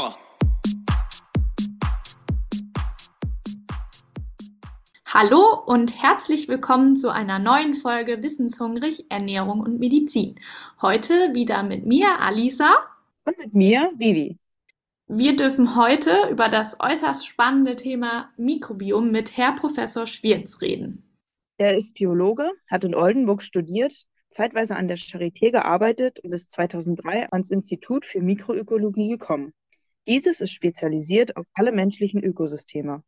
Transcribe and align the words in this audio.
lecker. 0.00 0.16
Hallo 5.06 5.64
und 5.66 6.02
herzlich 6.02 6.46
willkommen 6.48 6.96
zu 6.96 7.10
einer 7.10 7.40
neuen 7.40 7.74
Folge 7.74 8.22
Wissenshungrig 8.22 9.10
Ernährung 9.10 9.60
und 9.60 9.80
Medizin. 9.80 10.38
Heute 10.80 11.34
wieder 11.34 11.62
mit 11.64 11.84
mir, 11.84 12.20
Alisa. 12.20 12.70
Und 13.24 13.36
mit 13.38 13.54
mir, 13.54 13.92
Vivi. 13.96 14.38
Wir 15.08 15.34
dürfen 15.34 15.74
heute 15.74 16.28
über 16.30 16.48
das 16.48 16.78
äußerst 16.78 17.26
spannende 17.26 17.74
Thema 17.74 18.30
Mikrobiom 18.36 19.10
mit 19.10 19.36
Herr 19.36 19.52
Professor 19.52 20.06
Schwierz 20.06 20.60
reden. 20.60 21.02
Er 21.58 21.76
ist 21.76 21.94
Biologe, 21.94 22.48
hat 22.70 22.84
in 22.84 22.94
Oldenburg 22.94 23.42
studiert, 23.42 24.04
zeitweise 24.30 24.76
an 24.76 24.86
der 24.86 24.96
Charité 24.96 25.50
gearbeitet 25.50 26.20
und 26.20 26.32
ist 26.32 26.52
2003 26.52 27.32
ans 27.32 27.50
Institut 27.50 28.06
für 28.06 28.20
Mikroökologie 28.20 29.08
gekommen. 29.08 29.52
Dieses 30.08 30.40
ist 30.40 30.52
spezialisiert 30.52 31.36
auf 31.36 31.44
alle 31.52 31.72
menschlichen 31.72 32.24
Ökosysteme. 32.24 33.02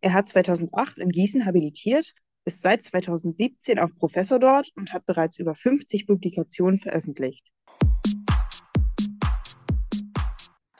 Er 0.00 0.12
hat 0.12 0.26
2008 0.26 0.98
in 0.98 1.10
Gießen 1.10 1.46
habilitiert, 1.46 2.12
ist 2.44 2.60
seit 2.60 2.82
2017 2.82 3.78
auch 3.78 3.90
Professor 3.96 4.40
dort 4.40 4.70
und 4.74 4.92
hat 4.92 5.06
bereits 5.06 5.38
über 5.38 5.54
50 5.54 6.08
Publikationen 6.08 6.80
veröffentlicht. 6.80 7.52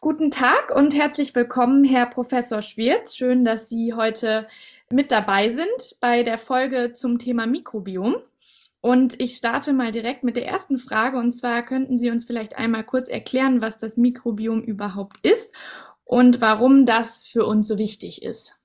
Guten 0.00 0.32
Tag 0.32 0.74
und 0.74 0.94
herzlich 0.94 1.34
willkommen, 1.34 1.84
Herr 1.84 2.06
Professor 2.06 2.60
Schwirz. 2.60 3.16
Schön, 3.16 3.44
dass 3.44 3.68
Sie 3.68 3.94
heute 3.94 4.48
mit 4.90 5.12
dabei 5.12 5.48
sind 5.50 5.96
bei 6.00 6.24
der 6.24 6.36
Folge 6.36 6.92
zum 6.92 7.18
Thema 7.18 7.46
Mikrobiom. 7.46 8.16
Und 8.84 9.18
ich 9.18 9.36
starte 9.36 9.72
mal 9.72 9.92
direkt 9.92 10.24
mit 10.24 10.36
der 10.36 10.46
ersten 10.46 10.76
Frage. 10.76 11.16
Und 11.16 11.32
zwar 11.32 11.62
könnten 11.62 11.98
Sie 11.98 12.10
uns 12.10 12.26
vielleicht 12.26 12.58
einmal 12.58 12.84
kurz 12.84 13.08
erklären, 13.08 13.62
was 13.62 13.78
das 13.78 13.96
Mikrobiom 13.96 14.60
überhaupt 14.60 15.16
ist 15.22 15.56
und 16.04 16.42
warum 16.42 16.84
das 16.84 17.26
für 17.26 17.46
uns 17.46 17.66
so 17.66 17.78
wichtig 17.78 18.22
ist. 18.22 18.60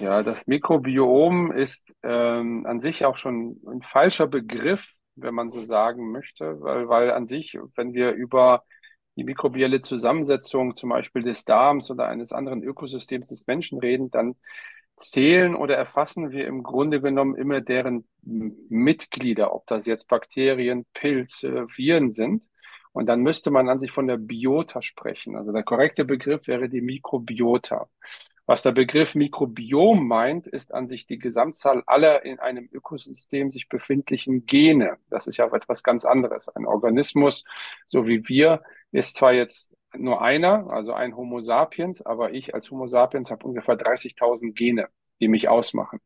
Ja, 0.00 0.22
das 0.22 0.46
Mikrobiom 0.46 1.52
ist 1.52 1.94
ähm, 2.02 2.64
an 2.64 2.78
sich 2.78 3.04
auch 3.04 3.18
schon 3.18 3.60
ein 3.66 3.82
falscher 3.82 4.28
Begriff, 4.28 4.94
wenn 5.14 5.34
man 5.34 5.52
so 5.52 5.62
sagen 5.62 6.10
möchte, 6.10 6.58
weil, 6.62 6.88
weil 6.88 7.10
an 7.10 7.26
sich, 7.26 7.58
wenn 7.74 7.92
wir 7.92 8.12
über 8.12 8.64
die 9.16 9.24
mikrobielle 9.24 9.82
Zusammensetzung 9.82 10.74
zum 10.74 10.88
Beispiel 10.88 11.22
des 11.22 11.44
Darms 11.44 11.90
oder 11.90 12.08
eines 12.08 12.32
anderen 12.32 12.62
Ökosystems 12.62 13.28
des 13.28 13.46
Menschen 13.46 13.78
reden, 13.78 14.10
dann 14.10 14.36
zählen 14.96 15.54
oder 15.54 15.76
erfassen 15.76 16.30
wir 16.30 16.46
im 16.46 16.62
Grunde 16.62 17.00
genommen 17.00 17.36
immer 17.36 17.60
deren 17.60 18.06
Mitglieder, 18.22 19.54
ob 19.54 19.66
das 19.66 19.86
jetzt 19.86 20.08
Bakterien, 20.08 20.86
Pilze, 20.94 21.66
Viren 21.68 22.10
sind. 22.10 22.46
Und 22.92 23.06
dann 23.06 23.20
müsste 23.20 23.50
man 23.50 23.68
an 23.68 23.78
sich 23.78 23.92
von 23.92 24.06
der 24.06 24.16
Biota 24.16 24.80
sprechen. 24.80 25.36
Also 25.36 25.52
der 25.52 25.62
korrekte 25.62 26.06
Begriff 26.06 26.46
wäre 26.46 26.70
die 26.70 26.80
Mikrobiota. 26.80 27.88
Was 28.46 28.62
der 28.62 28.72
Begriff 28.72 29.14
Mikrobiom 29.14 30.06
meint, 30.06 30.46
ist 30.46 30.72
an 30.72 30.86
sich 30.86 31.06
die 31.06 31.18
Gesamtzahl 31.18 31.82
aller 31.86 32.24
in 32.24 32.38
einem 32.38 32.68
Ökosystem 32.72 33.52
sich 33.52 33.68
befindlichen 33.68 34.46
Gene. 34.46 34.96
Das 35.10 35.26
ist 35.26 35.36
ja 35.36 35.52
etwas 35.52 35.82
ganz 35.82 36.04
anderes. 36.04 36.48
Ein 36.48 36.64
Organismus, 36.64 37.44
so 37.86 38.06
wie 38.06 38.26
wir, 38.28 38.62
ist 38.92 39.16
zwar 39.16 39.34
jetzt 39.34 39.75
nur 39.94 40.22
einer, 40.22 40.70
also 40.70 40.92
ein 40.92 41.16
Homo 41.16 41.40
sapiens, 41.40 42.02
aber 42.02 42.32
ich 42.32 42.54
als 42.54 42.70
Homo 42.70 42.86
sapiens 42.86 43.30
habe 43.30 43.46
ungefähr 43.46 43.76
30.000 43.76 44.54
Gene, 44.54 44.88
die 45.20 45.28
mich 45.28 45.48
ausmachen. 45.48 46.00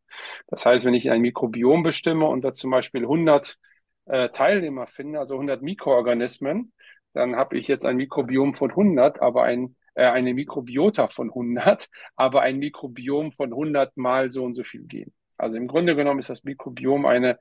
Das 0.47 0.67
heißt, 0.67 0.85
wenn 0.85 0.95
ich 0.95 1.11
ein 1.11 1.21
Mikrobiom 1.23 1.83
bestimme 1.83 2.27
und 2.27 2.45
da 2.45 2.55
zum 2.55 2.71
Beispiel 2.71 3.03
100 3.03 3.59
äh, 4.07 4.29
Teilnehmer 4.31 4.87
finde, 4.87 5.19
also 5.21 5.35
100 5.35 5.63
Mikroorganismen, 5.63 6.73
dann 7.13 7.37
habe 7.37 7.59
ich 7.59 7.69
jetzt 7.69 7.85
ein 7.87 7.97
Mikrobiom 7.97 8.55
von 8.55 8.71
100, 8.71 9.21
aber 9.21 9.45
ein 9.45 9.77
äh, 9.95 10.07
eine 10.07 10.35
Mikrobiota 10.35 11.09
von 11.09 11.29
100, 11.29 11.89
aber 12.17 12.43
ein 12.43 12.59
Mikrobiom 12.59 13.33
von 13.33 13.53
100 13.53 13.97
mal 13.97 14.31
so 14.33 14.45
und 14.45 14.55
so 14.55 14.65
viel 14.65 14.85
Gen. 14.87 15.13
Also 15.41 15.57
im 15.57 15.67
Grunde 15.67 15.97
genommen 15.97 16.21
ist 16.21 16.31
das 16.31 16.45
Mikrobiom 16.45 17.07
eine 17.07 17.39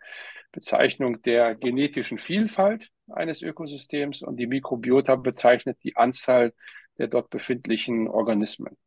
Bezeichnung 0.52 1.22
der 1.22 1.56
genetischen 1.56 2.18
Vielfalt 2.18 2.90
eines 3.10 3.42
Ökosystems 3.42 4.22
und 4.22 4.38
die 4.38 4.48
Mikrobiota 4.48 5.16
bezeichnet 5.16 5.78
die 5.84 5.96
Anzahl 5.96 6.54
der 6.98 7.08
dort 7.08 7.30
befindlichen 7.30 8.08
Organismen. 8.08 8.78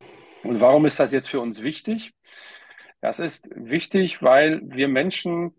Und 0.42 0.60
warum 0.60 0.86
ist 0.86 0.98
das 0.98 1.12
jetzt 1.12 1.28
für 1.28 1.40
uns 1.40 1.62
wichtig? 1.62 2.12
Das 3.00 3.20
ist 3.20 3.48
wichtig, 3.54 4.22
weil 4.22 4.60
wir 4.64 4.88
Menschen 4.88 5.54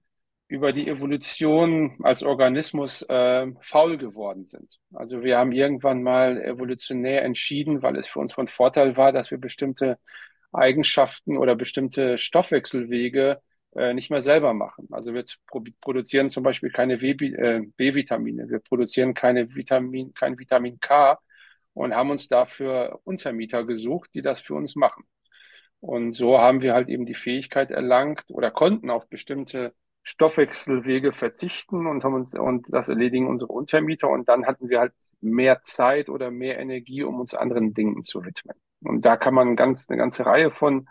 über 0.48 0.72
die 0.72 0.88
Evolution 0.88 1.98
als 2.04 2.22
Organismus 2.22 3.02
äh, 3.04 3.48
faul 3.62 3.98
geworden 3.98 4.46
sind. 4.46 4.80
Also 4.94 5.24
wir 5.24 5.38
haben 5.38 5.52
irgendwann 5.52 6.04
mal 6.04 6.40
evolutionär 6.42 7.24
entschieden, 7.24 7.82
weil 7.82 7.98
es 7.98 8.08
für 8.08 8.20
uns 8.20 8.34
von 8.34 8.48
Vorteil 8.48 8.96
war, 8.98 9.12
dass 9.12 9.32
wir 9.32 9.40
bestimmte 9.40 9.98
Eigenschaften 10.54 11.38
oder 11.38 11.56
bestimmte 11.56 12.18
Stoffwechselwege 12.18 13.42
äh, 13.76 13.94
nicht 13.94 14.10
mehr 14.10 14.22
selber 14.22 14.54
machen. 14.54 14.88
Also 14.92 15.14
wir 15.14 15.26
produzieren 15.82 16.30
zum 16.30 16.44
Beispiel 16.44 16.72
keine 16.72 17.02
äh, 17.02 17.62
B-Vitamine, 17.78 18.50
wir 18.50 18.60
produzieren 18.60 19.14
keine 19.14 19.54
Vitamin, 19.56 20.14
kein 20.14 20.38
Vitamin 20.38 20.80
K 20.80 21.20
und 21.74 21.96
haben 21.96 22.12
uns 22.12 22.28
dafür 22.28 23.00
Untermieter 23.04 23.64
gesucht, 23.66 24.12
die 24.14 24.22
das 24.22 24.42
für 24.42 24.56
uns 24.56 24.76
machen. 24.76 25.04
Und 25.80 26.14
so 26.14 26.40
haben 26.40 26.62
wir 26.62 26.74
halt 26.74 26.90
eben 26.90 27.06
die 27.06 27.16
Fähigkeit 27.16 27.72
erlangt 27.72 28.24
oder 28.30 28.52
konnten 28.52 28.90
auf 28.90 29.10
bestimmte 29.10 29.74
Stoffwechselwege 30.04 31.14
verzichten 31.14 31.88
und 31.88 32.04
haben 32.04 32.14
uns, 32.14 32.36
und 32.36 32.68
das 32.70 32.90
erledigen 32.90 33.28
unsere 33.28 33.52
Untermieter. 33.52 34.10
Und 34.10 34.30
dann 34.30 34.46
hatten 34.46 34.70
wir 34.70 34.80
halt 34.80 34.94
mehr 35.22 35.62
Zeit 35.64 36.10
oder 36.10 36.32
mehr 36.32 36.60
Energie, 36.60 37.04
um 37.04 37.20
uns 37.20 37.34
anderen 37.34 37.74
Dingen 37.74 38.04
zu 38.04 38.24
widmen. 38.24 38.56
Und 38.86 39.06
da 39.06 39.18
kann 39.18 39.34
man 39.34 39.56
ganz, 39.56 39.90
eine 39.90 39.98
ganze 39.98 40.26
Reihe 40.26 40.52
von 40.52 40.88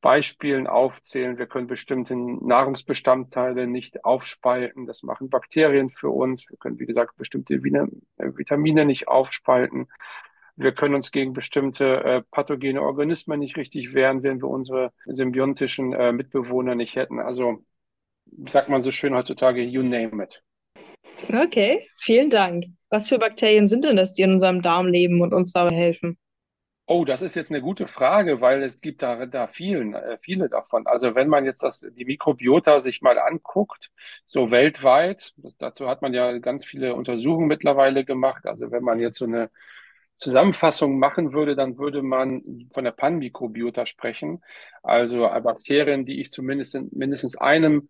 Beispielen 0.00 0.66
aufzählen. 0.66 1.38
Wir 1.38 1.46
können 1.46 1.66
bestimmte 1.66 2.14
Nahrungsbestandteile 2.14 3.66
nicht 3.66 4.04
aufspalten. 4.04 4.86
Das 4.86 5.02
machen 5.02 5.30
Bakterien 5.30 5.90
für 5.90 6.10
uns. 6.10 6.48
Wir 6.48 6.56
können, 6.58 6.78
wie 6.78 6.86
gesagt, 6.86 7.16
bestimmte 7.16 7.54
äh, 7.54 7.88
Vitamine 8.18 8.84
nicht 8.84 9.08
aufspalten. 9.08 9.88
Wir 10.54 10.72
können 10.72 10.94
uns 10.94 11.10
gegen 11.10 11.32
bestimmte 11.32 12.04
äh, 12.04 12.22
pathogene 12.30 12.80
Organismen 12.82 13.40
nicht 13.40 13.56
richtig 13.56 13.94
wehren, 13.94 14.22
wenn 14.22 14.40
wir 14.40 14.48
unsere 14.48 14.92
symbiontischen 15.06 15.92
äh, 15.92 16.12
Mitbewohner 16.12 16.74
nicht 16.74 16.96
hätten. 16.96 17.18
Also 17.18 17.64
sagt 18.46 18.68
man 18.68 18.82
so 18.82 18.90
schön 18.90 19.14
heutzutage, 19.14 19.62
you 19.62 19.82
name 19.82 20.22
it. 20.22 20.42
Okay, 21.28 21.86
vielen 21.96 22.30
Dank. 22.30 22.66
Was 22.90 23.08
für 23.08 23.18
Bakterien 23.18 23.68
sind 23.68 23.84
denn 23.84 23.96
das, 23.96 24.12
die 24.12 24.22
in 24.22 24.32
unserem 24.32 24.62
Darm 24.62 24.86
leben 24.86 25.20
und 25.20 25.34
uns 25.34 25.52
dabei 25.52 25.74
helfen? 25.74 26.18
Oh, 26.88 27.04
das 27.04 27.20
ist 27.22 27.34
jetzt 27.34 27.50
eine 27.50 27.60
gute 27.60 27.88
Frage, 27.88 28.40
weil 28.40 28.62
es 28.62 28.80
gibt 28.80 29.02
da, 29.02 29.26
da 29.26 29.48
vielen, 29.48 29.94
äh, 29.94 30.18
viele 30.18 30.48
davon. 30.48 30.86
Also 30.86 31.16
wenn 31.16 31.26
man 31.28 31.44
jetzt 31.44 31.64
das, 31.64 31.80
die 31.80 32.04
Mikrobiota 32.04 32.78
sich 32.78 33.02
mal 33.02 33.18
anguckt, 33.18 33.90
so 34.24 34.52
weltweit, 34.52 35.32
das, 35.36 35.56
dazu 35.56 35.88
hat 35.88 36.00
man 36.02 36.14
ja 36.14 36.38
ganz 36.38 36.64
viele 36.64 36.94
Untersuchungen 36.94 37.48
mittlerweile 37.48 38.04
gemacht. 38.04 38.46
Also 38.46 38.70
wenn 38.70 38.84
man 38.84 39.00
jetzt 39.00 39.18
so 39.18 39.24
eine 39.24 39.50
Zusammenfassung 40.16 40.98
machen 41.00 41.32
würde, 41.32 41.56
dann 41.56 41.76
würde 41.78 42.02
man 42.02 42.68
von 42.72 42.84
der 42.84 42.92
Panmikrobiota 42.92 43.84
sprechen. 43.84 44.42
Also 44.84 45.20
Bakterien, 45.42 46.04
die 46.06 46.20
ich 46.20 46.30
zumindest 46.30 46.76
in 46.76 46.88
mindestens 46.92 47.36
einem 47.36 47.88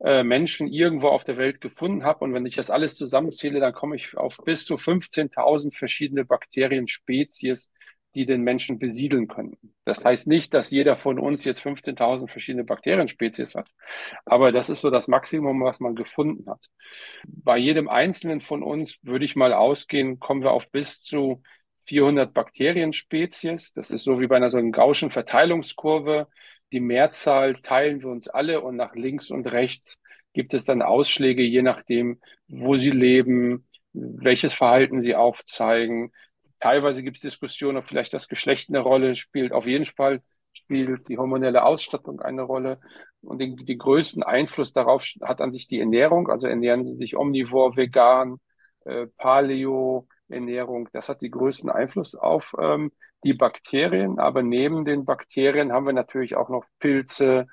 äh, 0.00 0.22
Menschen 0.22 0.68
irgendwo 0.68 1.08
auf 1.08 1.24
der 1.24 1.36
Welt 1.38 1.60
gefunden 1.60 2.04
habe. 2.04 2.24
Und 2.24 2.32
wenn 2.34 2.46
ich 2.46 2.56
das 2.56 2.70
alles 2.70 2.94
zusammenzähle, 2.94 3.60
dann 3.60 3.72
komme 3.74 3.96
ich 3.96 4.16
auf 4.16 4.38
bis 4.44 4.64
zu 4.64 4.78
15.000 4.78 5.76
verschiedene 5.76 6.24
Bakterienspezies, 6.24 7.70
die 8.14 8.26
den 8.26 8.42
Menschen 8.42 8.78
besiedeln 8.78 9.28
könnten. 9.28 9.74
Das 9.84 10.04
heißt 10.04 10.26
nicht, 10.26 10.54
dass 10.54 10.70
jeder 10.70 10.96
von 10.96 11.18
uns 11.18 11.44
jetzt 11.44 11.60
15.000 11.60 12.28
verschiedene 12.28 12.64
Bakterienspezies 12.64 13.54
hat, 13.54 13.70
aber 14.24 14.52
das 14.52 14.68
ist 14.68 14.80
so 14.80 14.90
das 14.90 15.08
Maximum, 15.08 15.62
was 15.62 15.80
man 15.80 15.94
gefunden 15.94 16.48
hat. 16.48 16.66
Bei 17.26 17.56
jedem 17.58 17.88
einzelnen 17.88 18.40
von 18.40 18.62
uns 18.62 18.96
würde 19.02 19.24
ich 19.24 19.36
mal 19.36 19.52
ausgehen, 19.52 20.18
kommen 20.18 20.42
wir 20.42 20.52
auf 20.52 20.70
bis 20.70 21.02
zu 21.02 21.42
400 21.88 22.34
Bakterienspezies. 22.34 23.72
Das 23.72 23.90
ist 23.90 24.04
so 24.04 24.20
wie 24.20 24.26
bei 24.26 24.36
einer 24.36 24.50
so 24.50 24.58
einer 24.58 24.70
Gaußschen 24.70 25.10
Verteilungskurve. 25.10 26.28
Die 26.72 26.80
Mehrzahl 26.80 27.56
teilen 27.62 28.02
wir 28.02 28.08
uns 28.08 28.28
alle 28.28 28.60
und 28.60 28.76
nach 28.76 28.94
links 28.94 29.30
und 29.30 29.50
rechts 29.50 29.98
gibt 30.34 30.54
es 30.54 30.64
dann 30.64 30.82
Ausschläge, 30.82 31.42
je 31.42 31.62
nachdem, 31.62 32.20
wo 32.46 32.76
sie 32.76 32.90
leben, 32.90 33.66
welches 33.92 34.52
Verhalten 34.52 35.02
sie 35.02 35.14
aufzeigen, 35.14 36.12
Teilweise 36.60 37.02
gibt 37.02 37.16
es 37.18 37.22
Diskussionen, 37.22 37.78
ob 37.78 37.88
vielleicht 37.88 38.12
das 38.12 38.28
Geschlecht 38.28 38.68
eine 38.68 38.80
Rolle 38.80 39.16
spielt. 39.16 39.52
Auf 39.52 39.66
jeden 39.66 39.84
Fall 39.84 40.22
spielt 40.52 41.08
die 41.08 41.18
hormonelle 41.18 41.64
Ausstattung 41.64 42.20
eine 42.20 42.42
Rolle. 42.42 42.80
Und 43.20 43.38
den, 43.38 43.56
den 43.56 43.78
größten 43.78 44.22
Einfluss 44.22 44.72
darauf 44.72 45.04
hat 45.22 45.40
an 45.40 45.52
sich 45.52 45.66
die 45.66 45.80
Ernährung. 45.80 46.28
Also 46.28 46.48
ernähren 46.48 46.84
sie 46.84 46.94
sich 46.94 47.16
omnivor, 47.16 47.76
vegan, 47.76 48.38
äh, 48.84 49.06
Paleo, 49.16 50.08
Ernährung. 50.28 50.88
Das 50.92 51.08
hat 51.08 51.22
die 51.22 51.30
größten 51.30 51.70
Einfluss 51.70 52.14
auf 52.14 52.54
ähm, 52.60 52.92
die 53.24 53.34
Bakterien. 53.34 54.18
Aber 54.18 54.42
neben 54.42 54.84
den 54.84 55.04
Bakterien 55.04 55.72
haben 55.72 55.86
wir 55.86 55.92
natürlich 55.92 56.36
auch 56.36 56.48
noch 56.48 56.64
Pilze, 56.78 57.46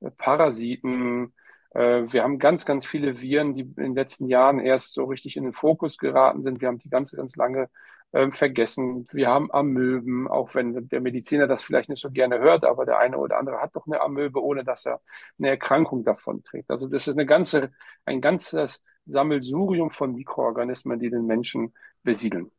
äh, 0.00 0.10
Parasiten. 0.10 1.34
Äh, 1.74 2.04
wir 2.12 2.22
haben 2.22 2.38
ganz, 2.38 2.64
ganz 2.64 2.86
viele 2.86 3.20
Viren, 3.20 3.54
die 3.54 3.62
in 3.62 3.74
den 3.74 3.94
letzten 3.94 4.28
Jahren 4.28 4.60
erst 4.60 4.92
so 4.92 5.04
richtig 5.04 5.36
in 5.36 5.44
den 5.44 5.52
Fokus 5.52 5.98
geraten 5.98 6.42
sind. 6.42 6.60
Wir 6.60 6.68
haben 6.68 6.78
die 6.78 6.90
ganze, 6.90 7.16
ganz 7.16 7.36
lange 7.36 7.68
ähm, 8.12 8.32
vergessen. 8.32 9.06
Wir 9.10 9.28
haben 9.28 9.50
Amöben, 9.52 10.28
auch 10.28 10.54
wenn 10.54 10.88
der 10.88 11.00
Mediziner 11.00 11.46
das 11.46 11.62
vielleicht 11.62 11.88
nicht 11.88 12.02
so 12.02 12.10
gerne 12.10 12.38
hört, 12.38 12.64
aber 12.64 12.84
der 12.86 12.98
eine 12.98 13.18
oder 13.18 13.38
andere 13.38 13.60
hat 13.60 13.74
doch 13.76 13.86
eine 13.86 14.00
Amöbe, 14.00 14.42
ohne 14.42 14.64
dass 14.64 14.86
er 14.86 15.00
eine 15.38 15.48
Erkrankung 15.50 16.04
davon 16.04 16.42
trägt. 16.44 16.70
Also 16.70 16.88
das 16.88 17.08
ist 17.08 17.14
eine 17.14 17.26
ganze, 17.26 17.72
ein 18.04 18.20
ganzes 18.20 18.82
Sammelsurium 19.04 19.90
von 19.90 20.14
Mikroorganismen, 20.14 20.98
die 20.98 21.10
den 21.10 21.26
Menschen 21.26 21.74
besiedeln. 22.02 22.50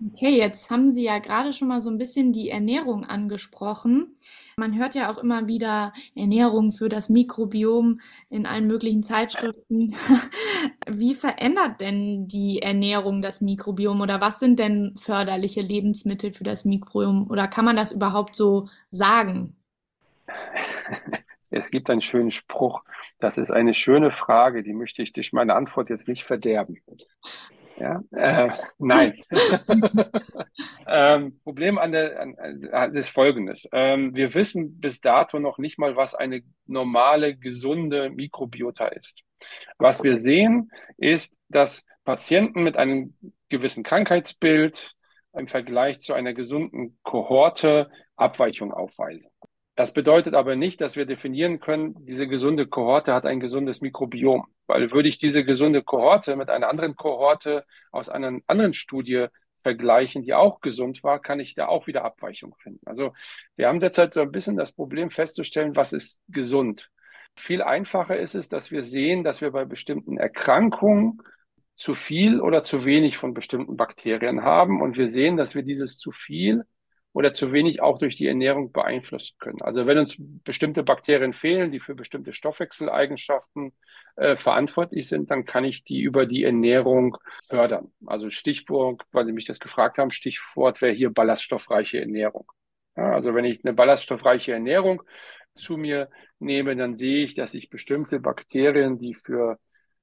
Okay, 0.00 0.36
jetzt 0.36 0.70
haben 0.70 0.90
Sie 0.90 1.04
ja 1.04 1.18
gerade 1.20 1.52
schon 1.52 1.68
mal 1.68 1.80
so 1.80 1.88
ein 1.88 1.98
bisschen 1.98 2.32
die 2.32 2.50
Ernährung 2.50 3.04
angesprochen. 3.04 4.12
Man 4.56 4.76
hört 4.76 4.96
ja 4.96 5.12
auch 5.12 5.18
immer 5.18 5.46
wieder 5.46 5.92
Ernährung 6.16 6.72
für 6.72 6.88
das 6.88 7.08
Mikrobiom 7.08 8.00
in 8.28 8.44
allen 8.44 8.66
möglichen 8.66 9.04
Zeitschriften. 9.04 9.94
Wie 10.88 11.14
verändert 11.14 11.80
denn 11.80 12.26
die 12.26 12.60
Ernährung 12.60 13.22
das 13.22 13.40
Mikrobiom 13.40 14.00
oder 14.00 14.20
was 14.20 14.40
sind 14.40 14.58
denn 14.58 14.94
förderliche 14.98 15.60
Lebensmittel 15.60 16.32
für 16.32 16.44
das 16.44 16.64
Mikrobiom 16.64 17.30
oder 17.30 17.46
kann 17.46 17.64
man 17.64 17.76
das 17.76 17.92
überhaupt 17.92 18.34
so 18.34 18.68
sagen? 18.90 19.56
Es 21.50 21.70
gibt 21.70 21.88
einen 21.88 22.00
schönen 22.00 22.32
Spruch. 22.32 22.82
Das 23.20 23.38
ist 23.38 23.52
eine 23.52 23.74
schöne 23.74 24.10
Frage, 24.10 24.64
die 24.64 24.72
möchte 24.72 25.02
ich 25.02 25.12
durch 25.12 25.32
meine 25.32 25.54
Antwort 25.54 25.88
jetzt 25.88 26.08
nicht 26.08 26.24
verderben. 26.24 26.80
Ja, 27.76 28.02
äh, 28.12 28.50
nein. 28.78 29.14
ähm, 30.86 31.40
Problem 31.42 31.78
an 31.78 31.92
der 31.92 32.20
an, 32.20 32.36
an, 32.72 32.94
ist 32.94 33.08
folgendes. 33.08 33.68
Ähm, 33.72 34.14
wir 34.14 34.34
wissen 34.34 34.80
bis 34.80 35.00
dato 35.00 35.40
noch 35.40 35.58
nicht 35.58 35.78
mal, 35.78 35.96
was 35.96 36.14
eine 36.14 36.42
normale, 36.66 37.36
gesunde 37.36 38.10
Mikrobiota 38.10 38.86
ist. 38.86 39.22
Was 39.78 40.02
wir 40.02 40.20
sehen, 40.20 40.70
ist, 40.98 41.38
dass 41.48 41.84
Patienten 42.04 42.62
mit 42.62 42.76
einem 42.76 43.14
gewissen 43.48 43.82
Krankheitsbild 43.82 44.94
im 45.32 45.48
Vergleich 45.48 46.00
zu 46.00 46.14
einer 46.14 46.32
gesunden 46.32 46.98
Kohorte 47.02 47.90
Abweichung 48.16 48.72
aufweisen. 48.72 49.32
Das 49.76 49.92
bedeutet 49.92 50.34
aber 50.34 50.54
nicht, 50.54 50.80
dass 50.80 50.94
wir 50.94 51.04
definieren 51.04 51.58
können, 51.58 51.94
diese 52.04 52.28
gesunde 52.28 52.66
Kohorte 52.66 53.12
hat 53.12 53.26
ein 53.26 53.40
gesundes 53.40 53.80
Mikrobiom. 53.80 54.46
Weil 54.66 54.92
würde 54.92 55.08
ich 55.08 55.18
diese 55.18 55.44
gesunde 55.44 55.82
Kohorte 55.82 56.36
mit 56.36 56.48
einer 56.48 56.68
anderen 56.68 56.94
Kohorte 56.94 57.64
aus 57.90 58.08
einer 58.08 58.38
anderen 58.46 58.74
Studie 58.74 59.26
vergleichen, 59.62 60.22
die 60.22 60.34
auch 60.34 60.60
gesund 60.60 61.02
war, 61.02 61.20
kann 61.20 61.40
ich 61.40 61.54
da 61.54 61.66
auch 61.66 61.86
wieder 61.88 62.04
Abweichung 62.04 62.54
finden. 62.62 62.86
Also 62.86 63.14
wir 63.56 63.66
haben 63.66 63.80
derzeit 63.80 64.14
so 64.14 64.20
ein 64.20 64.30
bisschen 64.30 64.56
das 64.56 64.72
Problem 64.72 65.10
festzustellen, 65.10 65.74
was 65.74 65.92
ist 65.92 66.20
gesund. 66.28 66.90
Viel 67.34 67.62
einfacher 67.62 68.16
ist 68.16 68.34
es, 68.36 68.48
dass 68.48 68.70
wir 68.70 68.82
sehen, 68.82 69.24
dass 69.24 69.40
wir 69.40 69.50
bei 69.50 69.64
bestimmten 69.64 70.18
Erkrankungen 70.18 71.20
zu 71.74 71.96
viel 71.96 72.40
oder 72.40 72.62
zu 72.62 72.84
wenig 72.84 73.16
von 73.16 73.34
bestimmten 73.34 73.76
Bakterien 73.76 74.44
haben. 74.44 74.80
Und 74.80 74.96
wir 74.96 75.08
sehen, 75.08 75.36
dass 75.36 75.56
wir 75.56 75.62
dieses 75.62 75.98
zu 75.98 76.12
viel 76.12 76.64
oder 77.14 77.32
zu 77.32 77.52
wenig 77.52 77.80
auch 77.80 77.98
durch 77.98 78.16
die 78.16 78.26
Ernährung 78.26 78.72
beeinflussen 78.72 79.36
können. 79.38 79.62
Also 79.62 79.86
wenn 79.86 79.98
uns 79.98 80.16
bestimmte 80.18 80.82
Bakterien 80.82 81.32
fehlen, 81.32 81.70
die 81.70 81.78
für 81.78 81.94
bestimmte 81.94 82.32
Stoffwechseleigenschaften 82.32 83.72
äh, 84.16 84.36
verantwortlich 84.36 85.08
sind, 85.08 85.30
dann 85.30 85.44
kann 85.44 85.64
ich 85.64 85.84
die 85.84 86.02
über 86.02 86.26
die 86.26 86.42
Ernährung 86.42 87.16
fördern. 87.46 87.92
Also 88.04 88.30
Stichwort, 88.30 89.02
weil 89.12 89.26
Sie 89.26 89.32
mich 89.32 89.44
das 89.44 89.60
gefragt 89.60 89.98
haben, 89.98 90.10
Stichwort 90.10 90.82
wäre 90.82 90.92
hier 90.92 91.10
ballaststoffreiche 91.10 92.00
Ernährung. 92.00 92.50
Ja, 92.96 93.12
also 93.12 93.32
wenn 93.32 93.44
ich 93.44 93.64
eine 93.64 93.74
ballaststoffreiche 93.74 94.52
Ernährung 94.52 95.04
zu 95.54 95.76
mir 95.76 96.10
nehme, 96.40 96.74
dann 96.74 96.96
sehe 96.96 97.24
ich, 97.24 97.36
dass 97.36 97.54
ich 97.54 97.70
bestimmte 97.70 98.18
Bakterien, 98.18 98.98
die 98.98 99.14
für 99.14 99.60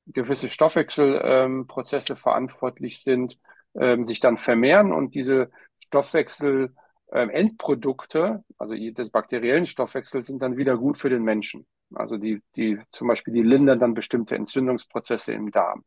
gewisse 0.07 0.47
Stoffwechselprozesse 0.47 2.13
ähm, 2.13 2.17
verantwortlich 2.17 3.03
sind, 3.03 3.37
ähm, 3.75 4.05
sich 4.05 4.21
dann 4.21 4.37
vermehren 4.37 4.93
und 4.93 5.13
diese 5.13 5.51
Stoffwechsel 5.77 6.73
Endprodukte, 7.11 8.43
also 8.57 8.75
des 8.75 9.09
bakteriellen 9.09 9.65
Stoffwechsels, 9.65 10.27
sind 10.27 10.41
dann 10.41 10.57
wieder 10.57 10.77
gut 10.77 10.97
für 10.97 11.09
den 11.09 11.23
Menschen. 11.23 11.65
Also 11.93 12.17
die, 12.17 12.41
die 12.55 12.79
zum 12.91 13.07
Beispiel, 13.07 13.33
die 13.33 13.43
lindern 13.43 13.79
dann 13.79 13.93
bestimmte 13.93 14.35
Entzündungsprozesse 14.35 15.33
im 15.33 15.51
Darm. 15.51 15.83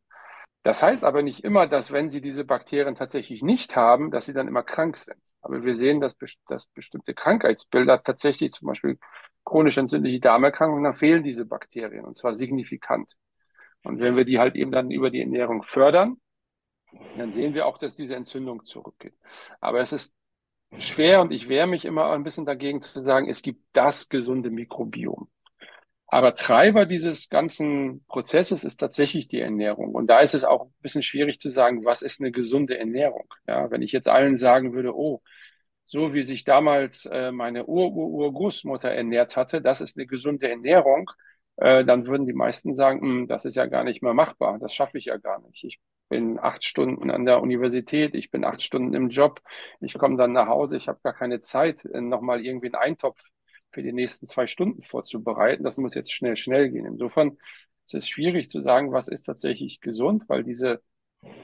Das 0.63 0.81
heißt 0.81 1.03
aber 1.03 1.21
nicht 1.21 1.43
immer, 1.43 1.67
dass 1.67 1.91
wenn 1.91 2.09
sie 2.09 2.21
diese 2.21 2.43
Bakterien 2.43 2.95
tatsächlich 2.95 3.43
nicht 3.43 3.75
haben, 3.75 4.09
dass 4.09 4.25
sie 4.25 4.33
dann 4.33 4.47
immer 4.47 4.63
krank 4.63 4.97
sind. 4.97 5.21
Aber 5.41 5.63
wir 5.63 5.75
sehen, 5.75 5.99
dass, 5.99 6.15
dass 6.47 6.67
bestimmte 6.67 7.13
Krankheitsbilder 7.13 8.01
tatsächlich 8.01 8.51
zum 8.51 8.67
Beispiel 8.67 8.97
chronisch 9.43 9.77
entzündliche 9.77 10.19
Darmerkrankungen, 10.19 10.83
dann 10.83 10.95
fehlen 10.95 11.21
diese 11.21 11.45
Bakterien 11.45 12.03
und 12.03 12.15
zwar 12.15 12.33
signifikant. 12.33 13.13
Und 13.83 13.99
wenn 13.99 14.15
wir 14.15 14.25
die 14.25 14.39
halt 14.39 14.55
eben 14.55 14.71
dann 14.71 14.89
über 14.89 15.11
die 15.11 15.21
Ernährung 15.21 15.61
fördern, 15.61 16.19
dann 17.17 17.31
sehen 17.31 17.53
wir 17.53 17.67
auch, 17.67 17.77
dass 17.77 17.95
diese 17.95 18.15
Entzündung 18.15 18.65
zurückgeht. 18.65 19.13
Aber 19.61 19.79
es 19.81 19.93
ist 19.93 20.15
schwer 20.79 21.21
und 21.21 21.31
ich 21.31 21.49
wehre 21.49 21.67
mich 21.67 21.85
immer 21.85 22.11
ein 22.11 22.23
bisschen 22.23 22.45
dagegen 22.45 22.81
zu 22.81 23.01
sagen, 23.03 23.29
es 23.29 23.41
gibt 23.41 23.63
das 23.73 24.09
gesunde 24.09 24.49
Mikrobiom. 24.49 25.29
Aber 26.07 26.35
Treiber 26.35 26.85
dieses 26.85 27.29
ganzen 27.29 28.05
Prozesses 28.07 28.63
ist 28.63 28.77
tatsächlich 28.77 29.27
die 29.27 29.39
Ernährung. 29.41 29.93
Und 29.95 30.07
da 30.07 30.21
ist 30.21 30.35
es 30.35 30.45
auch 30.45 30.65
ein 30.67 30.73
bisschen 30.81 31.01
schwierig 31.01 31.39
zu 31.39 31.49
sagen, 31.49 31.83
was 31.83 32.01
ist 32.01 32.21
eine 32.21 32.31
gesunde 32.31 32.77
Ernährung? 32.77 33.27
Ja, 33.47 33.71
wenn 33.71 33.81
ich 33.81 33.91
jetzt 33.91 34.07
allen 34.07 34.37
sagen 34.37 34.73
würde, 34.73 34.95
oh, 34.95 35.21
so 35.85 36.13
wie 36.13 36.23
sich 36.23 36.43
damals 36.43 37.05
äh, 37.05 37.31
meine 37.31 37.65
Ur-Ur-Urgroßmutter 37.67 38.89
ernährt 38.89 39.35
hatte, 39.35 39.61
das 39.61 39.81
ist 39.81 39.97
eine 39.97 40.07
gesunde 40.07 40.49
Ernährung, 40.49 41.11
äh, 41.57 41.85
dann 41.85 42.07
würden 42.07 42.25
die 42.27 42.33
meisten 42.33 42.75
sagen, 42.75 43.01
hm, 43.01 43.27
das 43.27 43.45
ist 43.45 43.55
ja 43.55 43.65
gar 43.67 43.83
nicht 43.83 44.01
mehr 44.01 44.13
machbar, 44.13 44.59
das 44.59 44.73
schaffe 44.73 44.97
ich 44.97 45.05
ja 45.05 45.17
gar 45.17 45.41
nicht. 45.41 45.63
Ich 45.63 45.79
bin 46.09 46.39
acht 46.39 46.63
Stunden 46.63 47.09
an 47.11 47.25
der 47.25 47.41
Universität, 47.41 48.15
ich 48.15 48.31
bin 48.31 48.43
acht 48.45 48.61
Stunden 48.61 48.93
im 48.93 49.09
Job, 49.09 49.41
ich 49.81 49.95
komme 49.95 50.17
dann 50.17 50.33
nach 50.33 50.47
Hause, 50.47 50.77
ich 50.77 50.87
habe 50.87 50.99
gar 51.03 51.13
keine 51.13 51.39
Zeit, 51.41 51.85
äh, 51.85 52.01
nochmal 52.01 52.45
irgendwie 52.45 52.67
einen 52.67 52.75
Eintopf 52.75 53.21
für 53.71 53.83
die 53.83 53.93
nächsten 53.93 54.27
zwei 54.27 54.47
Stunden 54.47 54.83
vorzubereiten. 54.83 55.63
Das 55.63 55.77
muss 55.77 55.95
jetzt 55.95 56.13
schnell, 56.13 56.37
schnell 56.37 56.69
gehen. 56.69 56.85
Insofern 56.85 57.37
ist 57.85 57.95
es 57.95 58.07
schwierig 58.07 58.49
zu 58.49 58.59
sagen, 58.59 58.91
was 58.91 59.07
ist 59.07 59.23
tatsächlich 59.23 59.81
gesund, 59.81 60.23
weil 60.27 60.43
diese 60.43 60.81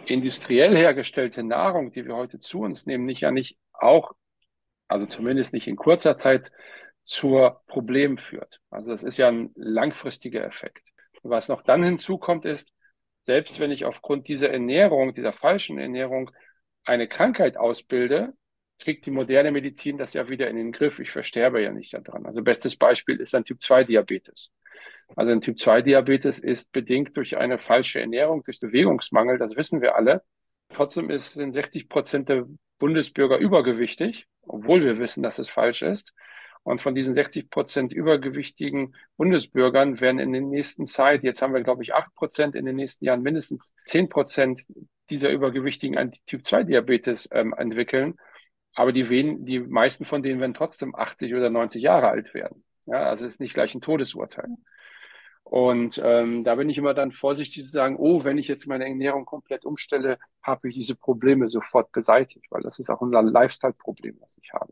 industriell 0.06 0.78
hergestellte 0.78 1.44
Nahrung, 1.44 1.92
die 1.92 2.06
wir 2.06 2.16
heute 2.16 2.40
zu 2.40 2.62
uns 2.62 2.86
nehmen, 2.86 3.06
nicht 3.06 3.22
ja 3.22 3.32
nicht 3.32 3.58
auch, 3.74 4.14
also 4.88 5.06
zumindest 5.06 5.54
nicht 5.54 5.68
in 5.68 5.76
kurzer 5.76 6.18
Zeit, 6.18 6.52
zur 7.04 7.64
Problem 7.68 8.18
führt. 8.18 8.62
Also 8.70 8.92
das 8.92 9.04
ist 9.04 9.18
ja 9.18 9.28
ein 9.28 9.52
langfristiger 9.56 10.46
Effekt. 10.46 10.90
Was 11.24 11.48
noch 11.48 11.64
dann 11.64 11.84
hinzukommt, 11.84 12.46
ist, 12.46 12.72
selbst 13.22 13.60
wenn 13.60 13.72
ich 13.72 13.86
aufgrund 13.86 14.28
dieser 14.28 14.50
Ernährung, 14.50 15.14
dieser 15.14 15.34
falschen 15.34 15.78
Ernährung, 15.78 16.32
eine 16.84 17.08
Krankheit 17.08 17.58
ausbilde, 17.58 18.34
kriegt 18.80 19.06
die 19.06 19.12
moderne 19.12 19.52
Medizin 19.52 19.98
das 19.98 20.14
ja 20.14 20.28
wieder 20.28 20.50
in 20.50 20.56
den 20.56 20.72
Griff. 20.72 21.00
Ich 21.00 21.12
versterbe 21.12 21.62
ja 21.62 21.72
nicht 21.72 21.94
daran. 21.94 22.26
Also 22.26 22.42
bestes 22.42 22.76
Beispiel 22.76 23.20
ist 23.20 23.36
ein 23.36 23.46
Typ-2-Diabetes. 23.46 24.52
Also 25.16 25.32
ein 25.32 25.42
Typ-2-Diabetes 25.42 26.40
ist 26.40 26.72
bedingt 26.72 27.16
durch 27.16 27.38
eine 27.38 27.60
falsche 27.60 28.02
Ernährung, 28.02 28.44
durch 28.44 28.60
Bewegungsmangel, 28.60 29.38
das 29.38 29.56
wissen 29.56 29.82
wir 29.82 29.96
alle. 29.96 30.24
Trotzdem 30.70 31.10
ist, 31.10 31.34
sind 31.34 31.52
60 31.52 31.90
Prozent 31.90 32.30
der 32.30 32.46
Bundesbürger 32.80 33.38
übergewichtig, 33.38 34.26
obwohl 34.42 34.84
wir 34.84 35.00
wissen, 35.00 35.22
dass 35.22 35.38
es 35.38 35.50
falsch 35.50 35.82
ist. 35.82 36.14
Und 36.64 36.80
von 36.80 36.94
diesen 36.94 37.16
60 37.16 37.50
Prozent 37.50 37.92
übergewichtigen 37.92 38.96
Bundesbürgern 39.18 40.00
werden 40.00 40.20
in 40.20 40.32
der 40.32 40.42
nächsten 40.42 40.86
Zeit, 40.86 41.24
jetzt 41.24 41.42
haben 41.42 41.54
wir, 41.54 41.64
glaube 41.64 41.82
ich, 41.82 41.94
acht 41.96 42.14
Prozent, 42.14 42.56
in 42.56 42.66
den 42.66 42.76
nächsten 42.76 43.06
Jahren 43.06 43.24
mindestens 43.24 43.74
zehn 43.86 44.10
Prozent 44.10 44.62
dieser 45.10 45.32
Übergewichtigen 45.32 46.12
Typ-2-Diabetes 46.26 47.30
ähm, 47.32 47.54
entwickeln. 47.58 48.16
Aber 48.76 48.94
die, 48.94 49.10
wen, 49.10 49.44
die 49.46 49.60
meisten 49.60 50.06
von 50.06 50.24
denen 50.24 50.40
werden 50.40 50.54
trotzdem 50.54 50.96
80 50.96 51.34
oder 51.34 51.50
90 51.50 51.82
Jahre 51.82 52.10
alt 52.10 52.34
werden. 52.34 52.64
Ja, 52.86 53.10
also 53.10 53.26
es 53.26 53.34
ist 53.34 53.40
nicht 53.40 53.54
gleich 53.54 53.76
ein 53.76 53.82
Todesurteil. 53.82 54.50
Und 55.44 56.00
ähm, 56.04 56.44
da 56.44 56.56
bin 56.56 56.70
ich 56.70 56.78
immer 56.78 56.94
dann 56.94 57.12
vorsichtig 57.12 57.64
zu 57.64 57.70
sagen, 57.70 57.98
oh, 58.00 58.24
wenn 58.24 58.38
ich 58.38 58.48
jetzt 58.48 58.68
meine 58.68 58.88
Ernährung 58.88 59.26
komplett 59.26 59.66
umstelle, 59.66 60.18
habe 60.42 60.70
ich 60.70 60.76
diese 60.76 60.96
Probleme 60.96 61.50
sofort 61.50 61.92
beseitigt, 61.92 62.46
weil 62.52 62.62
das 62.62 62.80
ist 62.80 62.90
auch 62.90 63.02
ein 63.02 63.12
Lifestyle-Problem, 63.12 64.18
was 64.22 64.38
ich 64.42 64.54
habe. 64.54 64.72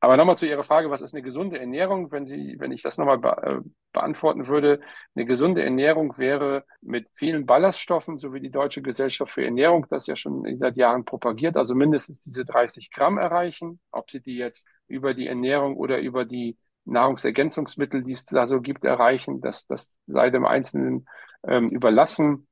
Aber 0.00 0.16
nochmal 0.16 0.36
zu 0.36 0.46
Ihrer 0.46 0.62
Frage, 0.62 0.90
was 0.90 1.00
ist 1.00 1.12
eine 1.12 1.22
gesunde 1.22 1.58
Ernährung? 1.58 2.12
Wenn 2.12 2.24
Sie, 2.24 2.56
wenn 2.58 2.70
ich 2.70 2.82
das 2.82 2.98
nochmal 2.98 3.18
be 3.18 3.28
äh, 3.42 3.68
beantworten 3.92 4.46
würde, 4.46 4.80
eine 5.16 5.24
gesunde 5.24 5.64
Ernährung 5.64 6.16
wäre 6.18 6.64
mit 6.80 7.08
vielen 7.14 7.46
Ballaststoffen, 7.46 8.16
so 8.16 8.32
wie 8.32 8.40
die 8.40 8.50
Deutsche 8.50 8.80
Gesellschaft 8.80 9.32
für 9.32 9.44
Ernährung 9.44 9.86
das 9.90 10.06
ja 10.06 10.14
schon 10.14 10.44
seit 10.58 10.76
Jahren 10.76 11.04
propagiert, 11.04 11.56
also 11.56 11.74
mindestens 11.74 12.20
diese 12.20 12.44
30 12.44 12.92
Gramm 12.92 13.18
erreichen. 13.18 13.80
Ob 13.90 14.10
Sie 14.10 14.20
die 14.20 14.36
jetzt 14.36 14.68
über 14.86 15.14
die 15.14 15.26
Ernährung 15.26 15.76
oder 15.76 15.98
über 15.98 16.24
die 16.24 16.56
Nahrungsergänzungsmittel, 16.84 18.04
die 18.04 18.12
es 18.12 18.24
da 18.24 18.46
so 18.46 18.60
gibt, 18.60 18.84
erreichen, 18.84 19.40
das, 19.40 19.66
das 19.66 19.98
sei 20.06 20.30
dem 20.30 20.46
Einzelnen 20.46 21.06
ähm, 21.46 21.68
überlassen. 21.70 22.46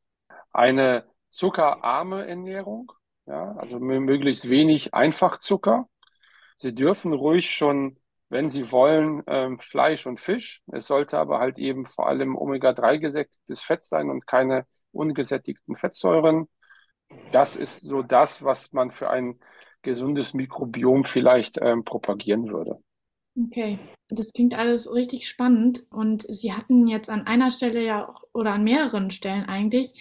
Eine 0.53 1.05
zuckerarme 1.31 2.27
Ernährung, 2.27 2.91
ja, 3.27 3.53
also 3.57 3.79
möglichst 3.79 4.49
wenig 4.49 4.95
Einfachzucker 4.95 5.89
Sie 6.57 6.75
dürfen 6.75 7.13
ruhig 7.13 7.51
schon, 7.51 7.99
wenn 8.29 8.51
Sie 8.51 8.71
wollen, 8.73 9.23
ähm, 9.27 9.59
Fleisch 9.61 10.07
und 10.07 10.21
Fisch. 10.21 10.63
Es 10.73 10.87
sollte 10.87 11.19
aber 11.19 11.39
halt 11.39 11.59
eben 11.59 11.87
vor 11.87 12.09
allem 12.09 12.37
Omega-3 12.37 12.99
gesättigtes 12.99 13.63
Fett 13.63 13.85
sein 13.85 14.11
und 14.11 14.27
keine 14.27 14.67
ungesättigten 14.93 15.77
Fettsäuren. 15.77 16.49
Das 17.33 17.57
ist 17.57 17.83
so 17.83 18.03
das, 18.03 18.43
was 18.45 18.73
man 18.73 18.91
für 18.93 19.11
ein 19.11 19.41
gesundes 19.83 20.35
Mikrobiom 20.35 21.05
vielleicht 21.05 21.59
ähm, 21.63 21.85
propagieren 21.85 22.49
würde. 22.51 22.79
Okay, 23.39 23.79
das 24.09 24.33
klingt 24.33 24.55
alles 24.55 24.91
richtig 24.91 25.29
spannend 25.29 25.85
und 25.91 26.25
Sie 26.29 26.55
hatten 26.55 26.87
jetzt 26.87 27.11
an 27.11 27.27
einer 27.27 27.51
Stelle 27.51 27.85
ja 27.85 28.09
auch, 28.09 28.23
oder 28.33 28.53
an 28.55 28.65
mehreren 28.65 29.11
Stellen 29.11 29.45
eigentlich 29.45 29.93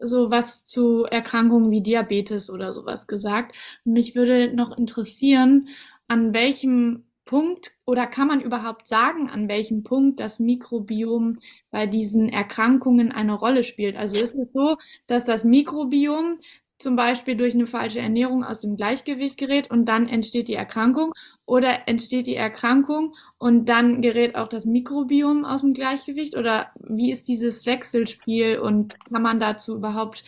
so 0.00 0.30
was 0.30 0.64
zu 0.64 1.02
Erkrankungen 1.04 1.72
wie 1.72 1.82
Diabetes 1.82 2.50
oder 2.50 2.72
sowas 2.72 3.08
gesagt. 3.08 3.56
Mich 3.84 4.14
würde 4.14 4.54
noch 4.54 4.78
interessieren, 4.78 5.68
an 6.08 6.32
welchem 6.34 7.04
Punkt 7.24 7.72
oder 7.86 8.06
kann 8.06 8.28
man 8.28 8.40
überhaupt 8.40 8.86
sagen, 8.86 9.30
an 9.30 9.48
welchem 9.48 9.82
Punkt 9.82 10.20
das 10.20 10.38
Mikrobiom 10.38 11.38
bei 11.70 11.86
diesen 11.86 12.28
Erkrankungen 12.28 13.12
eine 13.12 13.34
Rolle 13.34 13.62
spielt? 13.62 13.96
Also 13.96 14.16
ist 14.16 14.34
es 14.36 14.52
so, 14.52 14.76
dass 15.06 15.24
das 15.24 15.44
Mikrobiom 15.44 16.38
zum 16.78 16.96
Beispiel 16.96 17.36
durch 17.36 17.54
eine 17.54 17.66
falsche 17.66 18.00
Ernährung 18.00 18.44
aus 18.44 18.60
dem 18.60 18.76
Gleichgewicht 18.76 19.38
gerät 19.38 19.70
und 19.70 19.86
dann 19.86 20.08
entsteht 20.08 20.48
die 20.48 20.54
Erkrankung 20.54 21.12
oder 21.46 21.88
entsteht 21.88 22.26
die 22.26 22.34
Erkrankung 22.34 23.14
und 23.38 23.68
dann 23.68 24.02
gerät 24.02 24.34
auch 24.34 24.48
das 24.48 24.66
Mikrobiom 24.66 25.44
aus 25.44 25.62
dem 25.62 25.72
Gleichgewicht 25.72 26.36
oder 26.36 26.72
wie 26.80 27.10
ist 27.10 27.28
dieses 27.28 27.64
Wechselspiel 27.64 28.58
und 28.58 28.96
kann 29.10 29.22
man 29.22 29.40
dazu 29.40 29.76
überhaupt 29.76 30.24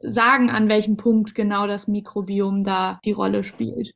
sagen, 0.00 0.50
an 0.50 0.68
welchem 0.68 0.96
Punkt 0.96 1.34
genau 1.34 1.66
das 1.66 1.88
Mikrobiom 1.88 2.64
da 2.64 3.00
die 3.04 3.12
Rolle 3.12 3.44
spielt? 3.44 3.92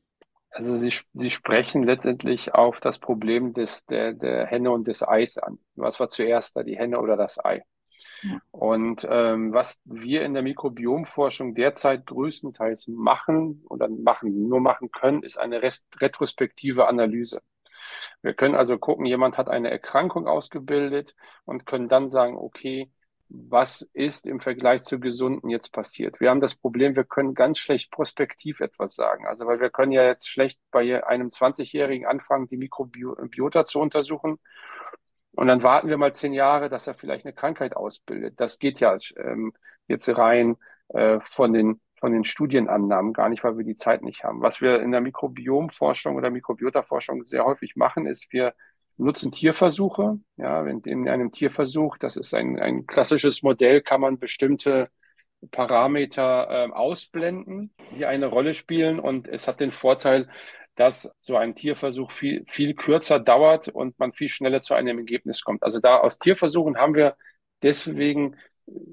Also 0.52 0.76
Sie, 0.76 0.92
Sie 1.14 1.30
sprechen 1.30 1.82
letztendlich 1.82 2.54
auf 2.54 2.80
das 2.80 2.98
Problem 2.98 3.54
des, 3.54 3.86
der, 3.86 4.12
der 4.12 4.46
Henne 4.46 4.70
und 4.70 4.86
des 4.86 5.06
Eis 5.06 5.38
an. 5.38 5.58
Was 5.76 5.98
war 5.98 6.08
zuerst 6.08 6.56
da, 6.56 6.62
die 6.62 6.76
Henne 6.76 7.00
oder 7.00 7.16
das 7.16 7.42
Ei? 7.42 7.62
Ja. 8.22 8.38
Und 8.50 9.06
ähm, 9.08 9.52
was 9.52 9.80
wir 9.84 10.22
in 10.22 10.34
der 10.34 10.42
Mikrobiomforschung 10.42 11.54
derzeit 11.54 12.06
größtenteils 12.06 12.86
machen 12.88 13.64
oder 13.68 13.88
machen, 13.88 14.48
nur 14.48 14.60
machen 14.60 14.90
können, 14.90 15.22
ist 15.22 15.38
eine 15.38 15.62
rest 15.62 15.86
retrospektive 16.00 16.86
Analyse. 16.86 17.40
Wir 18.22 18.34
können 18.34 18.54
also 18.54 18.78
gucken, 18.78 19.06
jemand 19.06 19.38
hat 19.38 19.48
eine 19.48 19.70
Erkrankung 19.70 20.26
ausgebildet 20.26 21.14
und 21.44 21.66
können 21.66 21.88
dann 21.88 22.10
sagen, 22.10 22.36
okay, 22.36 22.90
was 23.34 23.80
ist 23.94 24.26
im 24.26 24.40
Vergleich 24.40 24.82
zu 24.82 25.00
Gesunden 25.00 25.48
jetzt 25.48 25.72
passiert. 25.72 26.20
Wir 26.20 26.28
haben 26.28 26.40
das 26.40 26.54
Problem, 26.54 26.96
wir 26.96 27.04
können 27.04 27.34
ganz 27.34 27.58
schlecht 27.58 27.90
prospektiv 27.90 28.60
etwas 28.60 28.94
sagen. 28.94 29.26
Also, 29.26 29.46
weil 29.46 29.58
wir 29.58 29.70
können 29.70 29.92
ja 29.92 30.04
jetzt 30.04 30.28
schlecht 30.28 30.60
bei 30.70 31.04
einem 31.06 31.28
20-Jährigen 31.28 32.06
anfangen, 32.06 32.46
die 32.48 32.58
Mikrobiota 32.58 33.64
zu 33.64 33.80
untersuchen. 33.80 34.38
Und 35.32 35.46
dann 35.46 35.62
warten 35.62 35.88
wir 35.88 35.96
mal 35.96 36.12
zehn 36.12 36.34
Jahre, 36.34 36.68
dass 36.68 36.86
er 36.86 36.94
vielleicht 36.94 37.24
eine 37.24 37.32
Krankheit 37.32 37.74
ausbildet. 37.74 38.38
Das 38.38 38.58
geht 38.58 38.80
ja 38.80 38.94
ähm, 39.16 39.54
jetzt 39.88 40.08
rein 40.10 40.56
äh, 40.88 41.18
von 41.22 41.52
den 41.54 41.80
von 41.98 42.12
den 42.12 42.24
Studienannahmen 42.24 43.12
gar 43.12 43.28
nicht, 43.28 43.44
weil 43.44 43.56
wir 43.56 43.64
die 43.64 43.76
Zeit 43.76 44.02
nicht 44.02 44.24
haben. 44.24 44.42
Was 44.42 44.60
wir 44.60 44.82
in 44.82 44.90
der 44.90 45.00
Mikrobiomforschung 45.00 46.16
oder 46.16 46.30
Mikrobiotaforschung 46.30 47.24
sehr 47.24 47.44
häufig 47.44 47.76
machen, 47.76 48.06
ist, 48.06 48.32
wir 48.32 48.54
nutzen 49.02 49.32
Tierversuche. 49.32 50.18
Ja, 50.36 50.64
in 50.66 51.08
einem 51.08 51.30
Tierversuch, 51.30 51.98
das 51.98 52.16
ist 52.16 52.34
ein, 52.34 52.58
ein 52.58 52.86
klassisches 52.86 53.42
Modell, 53.42 53.82
kann 53.82 54.00
man 54.00 54.18
bestimmte 54.18 54.88
Parameter 55.50 56.68
äh, 56.68 56.72
ausblenden, 56.72 57.74
die 57.96 58.06
eine 58.06 58.26
Rolle 58.26 58.54
spielen. 58.54 59.00
Und 59.00 59.28
es 59.28 59.48
hat 59.48 59.60
den 59.60 59.72
Vorteil, 59.72 60.28
dass 60.76 61.10
so 61.20 61.36
ein 61.36 61.54
Tierversuch 61.54 62.10
viel, 62.12 62.44
viel 62.48 62.74
kürzer 62.74 63.20
dauert 63.20 63.68
und 63.68 63.98
man 63.98 64.12
viel 64.12 64.28
schneller 64.28 64.60
zu 64.62 64.74
einem 64.74 64.98
Ergebnis 64.98 65.42
kommt. 65.42 65.62
Also 65.62 65.80
da 65.80 65.98
aus 65.98 66.18
Tierversuchen 66.18 66.78
haben 66.78 66.94
wir 66.94 67.16
deswegen 67.62 68.36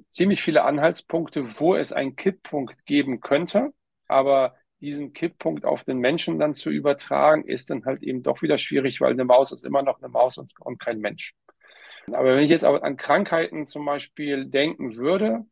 ziemlich 0.10 0.42
viele 0.42 0.63
Anhaltspunkte, 0.63 1.60
wo 1.60 1.75
es 1.75 1.94
einen 1.94 2.16
Kipppunkt 2.16 2.86
geben 2.86 3.22
könnte. 3.22 3.74
Aber 4.08 4.56
diesen 4.81 5.13
Kipppunkt 5.13 5.65
auf 5.65 5.83
den 5.83 6.00
Menschen 6.00 6.39
dann 6.39 6.53
zu 6.53 6.69
übertragen, 6.69 7.43
ist 7.45 7.69
dann 7.69 7.86
halt 7.86 8.03
eben 8.03 8.24
doch 8.24 8.41
wieder 8.41 8.57
schwierig, 8.57 9.01
weil 9.01 9.12
eine 9.12 9.25
Maus 9.25 9.51
ist 9.51 9.65
immer 9.65 9.83
noch 9.83 10.00
eine 10.01 10.09
Maus 10.09 10.38
und, 10.38 10.53
und 10.59 10.79
kein 10.79 11.00
Mensch. 11.00 11.33
Aber 12.07 12.36
wenn 12.36 12.43
ich 12.43 12.50
jetzt 12.50 12.65
auch 12.65 12.81
an 12.81 12.98
Krankheiten 12.98 13.67
zum 13.67 13.86
Beispiel 13.86 14.45
denken 14.45 14.95
würde, 14.95 15.45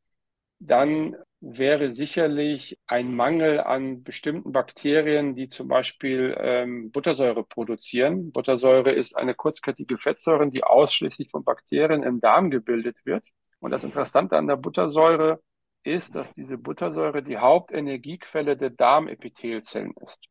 dann 0.59 1.15
wäre 1.39 1.91
sicherlich 1.91 2.79
ein 2.87 3.15
Mangel 3.15 3.59
an 3.59 4.03
bestimmten 4.03 4.51
Bakterien, 4.51 5.35
die 5.35 5.47
zum 5.47 5.67
Beispiel 5.67 6.35
ähm, 6.39 6.91
Buttersäure 6.91 7.43
produzieren. 7.43 8.31
Buttersäure 8.31 8.91
ist 8.91 9.15
eine 9.15 9.35
kurzkettige 9.35 9.99
Fettsäure, 9.99 10.49
die 10.49 10.63
ausschließlich 10.63 11.29
von 11.29 11.43
Bakterien 11.43 12.01
im 12.01 12.19
Darm 12.21 12.49
gebildet 12.49 13.05
wird. 13.05 13.27
Und 13.59 13.71
das 13.71 13.83
Interessante 13.83 14.35
an 14.35 14.47
der 14.47 14.55
Buttersäure 14.55 15.41
ist, 15.87 16.15
dass 16.15 16.33
diese 16.33 16.57
Buttersäure 16.57 17.23
die 17.23 17.37
Hauptenergiequelle 17.37 18.57
der 18.57 18.69
Darmepithelzellen 18.69 19.93
ist. 20.01 20.27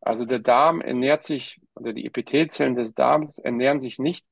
Also 0.00 0.24
der 0.24 0.38
Darm 0.38 0.80
ernährt 0.80 1.24
sich, 1.24 1.60
oder 1.74 1.92
die 1.92 2.06
Epithelzellen 2.06 2.74
des 2.74 2.94
Darms 2.94 3.38
ernähren 3.38 3.80
sich 3.80 3.98
nicht 3.98 4.26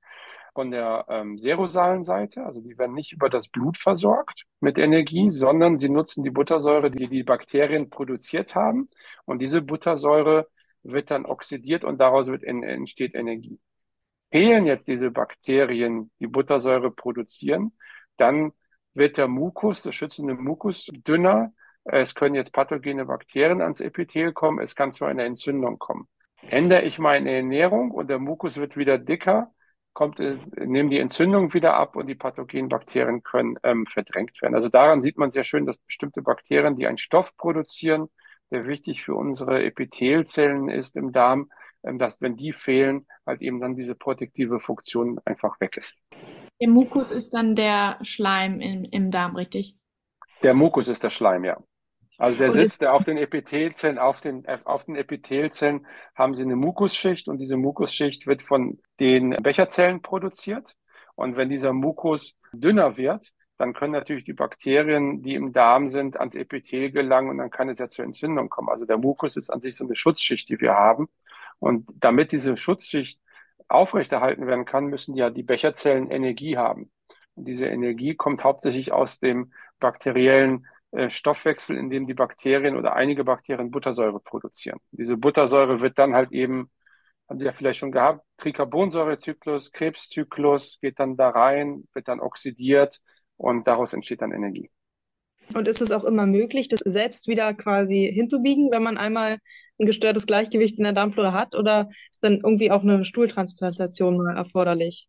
von 0.54 0.70
der 0.70 1.04
ähm, 1.08 1.38
serosalen 1.38 2.02
Seite, 2.02 2.44
also 2.44 2.62
die 2.62 2.78
werden 2.78 2.94
nicht 2.94 3.12
über 3.12 3.28
das 3.28 3.48
Blut 3.48 3.76
versorgt 3.76 4.44
mit 4.60 4.78
Energie, 4.78 5.28
sondern 5.28 5.78
sie 5.78 5.90
nutzen 5.90 6.24
die 6.24 6.30
Buttersäure, 6.30 6.90
die 6.90 7.08
die 7.08 7.24
Bakterien 7.24 7.90
produziert 7.90 8.54
haben. 8.54 8.88
Und 9.26 9.40
diese 9.42 9.60
Buttersäure 9.60 10.48
wird 10.82 11.10
dann 11.10 11.26
oxidiert 11.26 11.84
und 11.84 11.98
daraus 11.98 12.28
wird 12.28 12.42
entsteht 12.42 13.14
Energie. 13.14 13.60
Fehlen 14.30 14.66
jetzt 14.66 14.88
diese 14.88 15.10
Bakterien, 15.10 16.10
die 16.20 16.26
Buttersäure 16.26 16.90
produzieren, 16.90 17.72
dann 18.16 18.52
wird 18.96 19.16
der 19.16 19.28
Mukus, 19.28 19.82
der 19.82 19.92
schützende 19.92 20.34
Mukus, 20.34 20.90
dünner. 21.06 21.52
Es 21.84 22.14
können 22.14 22.34
jetzt 22.34 22.52
pathogene 22.52 23.06
Bakterien 23.06 23.60
ans 23.60 23.80
Epithel 23.80 24.32
kommen. 24.32 24.60
Es 24.60 24.74
kann 24.74 24.92
zu 24.92 25.04
einer 25.04 25.24
Entzündung 25.24 25.78
kommen. 25.78 26.08
Ändere 26.48 26.82
ich 26.82 26.98
meine 26.98 27.30
Ernährung 27.30 27.90
und 27.90 28.08
der 28.08 28.18
Mukus 28.18 28.56
wird 28.56 28.76
wieder 28.76 28.98
dicker, 28.98 29.52
kommt, 29.92 30.20
äh, 30.20 30.36
nehmen 30.56 30.90
die 30.90 30.98
Entzündung 30.98 31.54
wieder 31.54 31.74
ab 31.74 31.96
und 31.96 32.06
die 32.06 32.14
pathogenen 32.14 32.68
Bakterien 32.68 33.22
können 33.22 33.58
ähm, 33.62 33.86
verdrängt 33.86 34.40
werden. 34.42 34.54
Also 34.54 34.68
daran 34.68 35.02
sieht 35.02 35.18
man 35.18 35.30
sehr 35.30 35.44
schön, 35.44 35.66
dass 35.66 35.78
bestimmte 35.78 36.22
Bakterien, 36.22 36.76
die 36.76 36.86
einen 36.86 36.98
Stoff 36.98 37.36
produzieren, 37.36 38.08
der 38.50 38.66
wichtig 38.66 39.02
für 39.02 39.14
unsere 39.14 39.64
Epithelzellen 39.64 40.68
ist 40.68 40.96
im 40.96 41.12
Darm, 41.12 41.50
dass 41.94 42.20
wenn 42.20 42.36
die 42.36 42.52
fehlen, 42.52 43.06
halt 43.26 43.42
eben 43.42 43.60
dann 43.60 43.74
diese 43.74 43.94
protektive 43.94 44.60
Funktion 44.60 45.20
einfach 45.24 45.60
weg 45.60 45.76
ist. 45.76 45.96
Der 46.60 46.68
Mukus 46.68 47.10
ist 47.10 47.34
dann 47.34 47.54
der 47.54 47.98
Schleim 48.02 48.60
im, 48.60 48.84
im 48.84 49.10
Darm, 49.10 49.36
richtig? 49.36 49.76
Der 50.42 50.54
Mukus 50.54 50.88
ist 50.88 51.02
der 51.04 51.10
Schleim, 51.10 51.44
ja. 51.44 51.56
Also 52.18 52.38
der 52.38 52.50
sitzt 52.50 52.84
auf 52.84 53.04
den 53.04 53.18
Epithelzellen, 53.18 53.98
auf 53.98 54.20
den, 54.20 54.46
auf 54.64 54.84
den 54.84 54.96
Epithelzellen 54.96 55.86
haben 56.14 56.34
sie 56.34 56.44
eine 56.44 56.56
Mukusschicht 56.56 57.28
und 57.28 57.38
diese 57.38 57.58
Mukusschicht 57.58 58.26
wird 58.26 58.42
von 58.42 58.80
den 59.00 59.30
Becherzellen 59.42 60.00
produziert. 60.00 60.74
Und 61.14 61.36
wenn 61.36 61.50
dieser 61.50 61.72
Mukus 61.72 62.34
dünner 62.52 62.96
wird, 62.96 63.32
dann 63.58 63.72
können 63.72 63.92
natürlich 63.92 64.24
die 64.24 64.34
Bakterien, 64.34 65.22
die 65.22 65.34
im 65.34 65.52
Darm 65.52 65.88
sind, 65.88 66.18
ans 66.18 66.34
Epithel 66.34 66.90
gelangen 66.90 67.30
und 67.30 67.38
dann 67.38 67.50
kann 67.50 67.68
es 67.68 67.78
ja 67.78 67.88
zur 67.88 68.04
Entzündung 68.04 68.48
kommen. 68.48 68.68
Also 68.68 68.84
der 68.84 68.98
Mukus 68.98 69.36
ist 69.36 69.50
an 69.50 69.60
sich 69.60 69.76
so 69.76 69.84
eine 69.84 69.96
Schutzschicht, 69.96 70.48
die 70.48 70.60
wir 70.60 70.74
haben. 70.74 71.08
Und 71.58 71.88
damit 71.96 72.32
diese 72.32 72.56
Schutzschicht 72.56 73.20
aufrechterhalten 73.68 74.46
werden 74.46 74.64
kann, 74.64 74.86
müssen 74.86 75.16
ja 75.16 75.30
die 75.30 75.42
Becherzellen 75.42 76.10
Energie 76.10 76.56
haben. 76.56 76.90
Und 77.34 77.46
diese 77.48 77.66
Energie 77.66 78.14
kommt 78.14 78.44
hauptsächlich 78.44 78.92
aus 78.92 79.18
dem 79.18 79.52
bakteriellen 79.80 80.66
äh, 80.92 81.10
Stoffwechsel, 81.10 81.76
in 81.76 81.90
dem 81.90 82.06
die 82.06 82.14
Bakterien 82.14 82.76
oder 82.76 82.94
einige 82.94 83.24
Bakterien 83.24 83.70
Buttersäure 83.70 84.20
produzieren. 84.20 84.78
Diese 84.92 85.16
Buttersäure 85.16 85.80
wird 85.80 85.98
dann 85.98 86.14
halt 86.14 86.32
eben, 86.32 86.70
haben 87.28 87.38
Sie 87.38 87.46
ja 87.46 87.52
vielleicht 87.52 87.80
schon 87.80 87.92
gehabt, 87.92 88.24
Tricarbonsäurezyklus, 88.38 89.72
Krebszyklus, 89.72 90.78
geht 90.80 90.98
dann 91.00 91.16
da 91.16 91.30
rein, 91.30 91.88
wird 91.92 92.08
dann 92.08 92.20
oxidiert 92.20 93.00
und 93.36 93.66
daraus 93.66 93.92
entsteht 93.92 94.22
dann 94.22 94.32
Energie. 94.32 94.70
Und 95.54 95.68
ist 95.68 95.80
es 95.80 95.92
auch 95.92 96.04
immer 96.04 96.26
möglich, 96.26 96.68
das 96.68 96.80
selbst 96.80 97.28
wieder 97.28 97.54
quasi 97.54 98.10
hinzubiegen, 98.12 98.70
wenn 98.70 98.82
man 98.82 98.98
einmal 98.98 99.38
ein 99.78 99.86
gestörtes 99.86 100.26
Gleichgewicht 100.26 100.78
in 100.78 100.84
der 100.84 100.92
Darmflora 100.92 101.32
hat? 101.32 101.54
Oder 101.54 101.88
ist 102.10 102.22
dann 102.22 102.36
irgendwie 102.36 102.70
auch 102.70 102.82
eine 102.82 103.04
Stuhltransplantation 103.04 104.16
mal 104.16 104.36
erforderlich? 104.36 105.08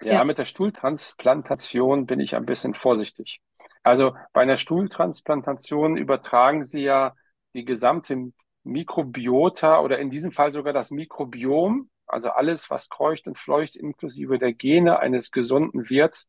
Ja, 0.00 0.14
ja, 0.14 0.24
mit 0.24 0.38
der 0.38 0.44
Stuhltransplantation 0.44 2.06
bin 2.06 2.20
ich 2.20 2.34
ein 2.34 2.46
bisschen 2.46 2.74
vorsichtig. 2.74 3.40
Also 3.82 4.14
bei 4.32 4.42
einer 4.42 4.56
Stuhltransplantation 4.56 5.96
übertragen 5.96 6.64
Sie 6.64 6.80
ja 6.80 7.14
die 7.54 7.64
gesamte 7.64 8.32
Mikrobiota 8.64 9.80
oder 9.80 9.98
in 9.98 10.10
diesem 10.10 10.32
Fall 10.32 10.52
sogar 10.52 10.72
das 10.72 10.90
Mikrobiom, 10.90 11.90
also 12.06 12.30
alles, 12.30 12.70
was 12.70 12.88
kreucht 12.88 13.26
und 13.26 13.38
fleucht, 13.38 13.76
inklusive 13.76 14.38
der 14.38 14.52
Gene 14.52 14.98
eines 14.98 15.30
gesunden 15.30 15.88
Wirts, 15.90 16.26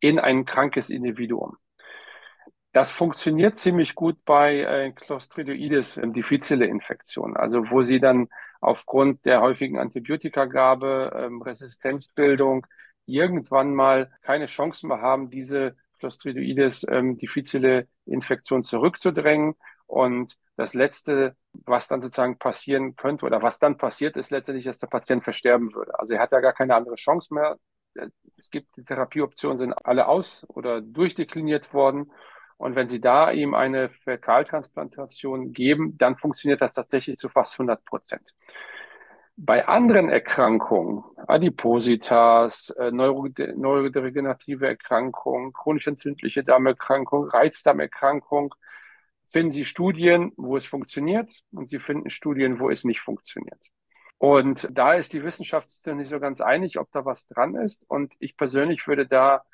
in 0.00 0.18
ein 0.18 0.44
krankes 0.44 0.90
Individuum. 0.90 1.56
Das 2.72 2.90
funktioniert 2.90 3.56
ziemlich 3.56 3.94
gut 3.94 4.24
bei 4.24 4.60
äh, 4.60 4.92
Clostridoides 4.92 5.96
äh, 5.96 6.08
difficile 6.08 6.66
Infektion, 6.66 7.36
also 7.36 7.70
wo 7.70 7.82
sie 7.82 7.98
dann 7.98 8.28
aufgrund 8.60 9.24
der 9.24 9.40
häufigen 9.40 9.78
Antibiotikagabe, 9.78 11.12
ähm, 11.16 11.42
Resistenzbildung 11.42 12.66
irgendwann 13.06 13.74
mal 13.74 14.10
keine 14.22 14.46
Chance 14.46 14.86
mehr 14.86 15.00
haben, 15.00 15.30
diese 15.30 15.76
Clostridoides 15.98 16.86
ähm, 16.90 17.16
difficile 17.18 17.88
Infektion 18.04 18.62
zurückzudrängen. 18.62 19.54
Und 19.86 20.36
das 20.56 20.74
Letzte, 20.74 21.36
was 21.52 21.88
dann 21.88 22.02
sozusagen 22.02 22.38
passieren 22.38 22.94
könnte 22.96 23.24
oder 23.24 23.42
was 23.42 23.58
dann 23.58 23.78
passiert, 23.78 24.16
ist 24.16 24.30
letztendlich, 24.30 24.66
dass 24.66 24.78
der 24.78 24.88
Patient 24.88 25.24
versterben 25.24 25.74
würde. 25.74 25.98
Also 25.98 26.14
er 26.14 26.20
hat 26.20 26.32
ja 26.32 26.40
gar 26.40 26.52
keine 26.52 26.74
andere 26.74 26.96
Chance 26.96 27.32
mehr. 27.32 27.58
Es 28.36 28.50
gibt 28.50 28.76
die 28.76 28.84
Therapieoptionen, 28.84 29.58
sind 29.58 29.72
alle 29.72 30.06
aus 30.06 30.44
oder 30.48 30.80
durchdekliniert 30.82 31.72
worden. 31.72 32.12
Und 32.58 32.74
wenn 32.74 32.88
Sie 32.88 33.00
da 33.00 33.30
ihm 33.30 33.54
eine 33.54 33.88
Fäkaltransplantation 33.88 35.52
geben, 35.52 35.96
dann 35.96 36.16
funktioniert 36.16 36.60
das 36.60 36.74
tatsächlich 36.74 37.16
zu 37.16 37.28
fast 37.28 37.54
100 37.54 37.84
Prozent. 37.84 38.34
Bei 39.36 39.68
anderen 39.68 40.08
Erkrankungen, 40.08 41.04
Adipositas, 41.28 42.70
äh, 42.70 42.90
neurodegenerative 42.90 44.66
Erkrankungen, 44.66 45.52
chronisch 45.52 45.86
entzündliche 45.86 46.42
Darmerkrankung, 46.42 47.28
Reizdarmerkrankung, 47.28 48.52
finden 49.28 49.52
Sie 49.52 49.64
Studien, 49.64 50.32
wo 50.36 50.56
es 50.56 50.66
funktioniert 50.66 51.30
und 51.52 51.68
Sie 51.68 51.78
finden 51.78 52.10
Studien, 52.10 52.58
wo 52.58 52.68
es 52.68 52.82
nicht 52.82 53.00
funktioniert. 53.00 53.68
Und 54.18 54.68
da 54.72 54.94
ist 54.94 55.12
die 55.12 55.22
Wissenschaft 55.22 55.70
nicht 55.86 56.08
so 56.08 56.18
ganz 56.18 56.40
einig, 56.40 56.80
ob 56.80 56.90
da 56.90 57.04
was 57.04 57.28
dran 57.28 57.54
ist. 57.54 57.84
Und 57.88 58.16
ich 58.18 58.36
persönlich 58.36 58.88
würde 58.88 59.06
da 59.06 59.44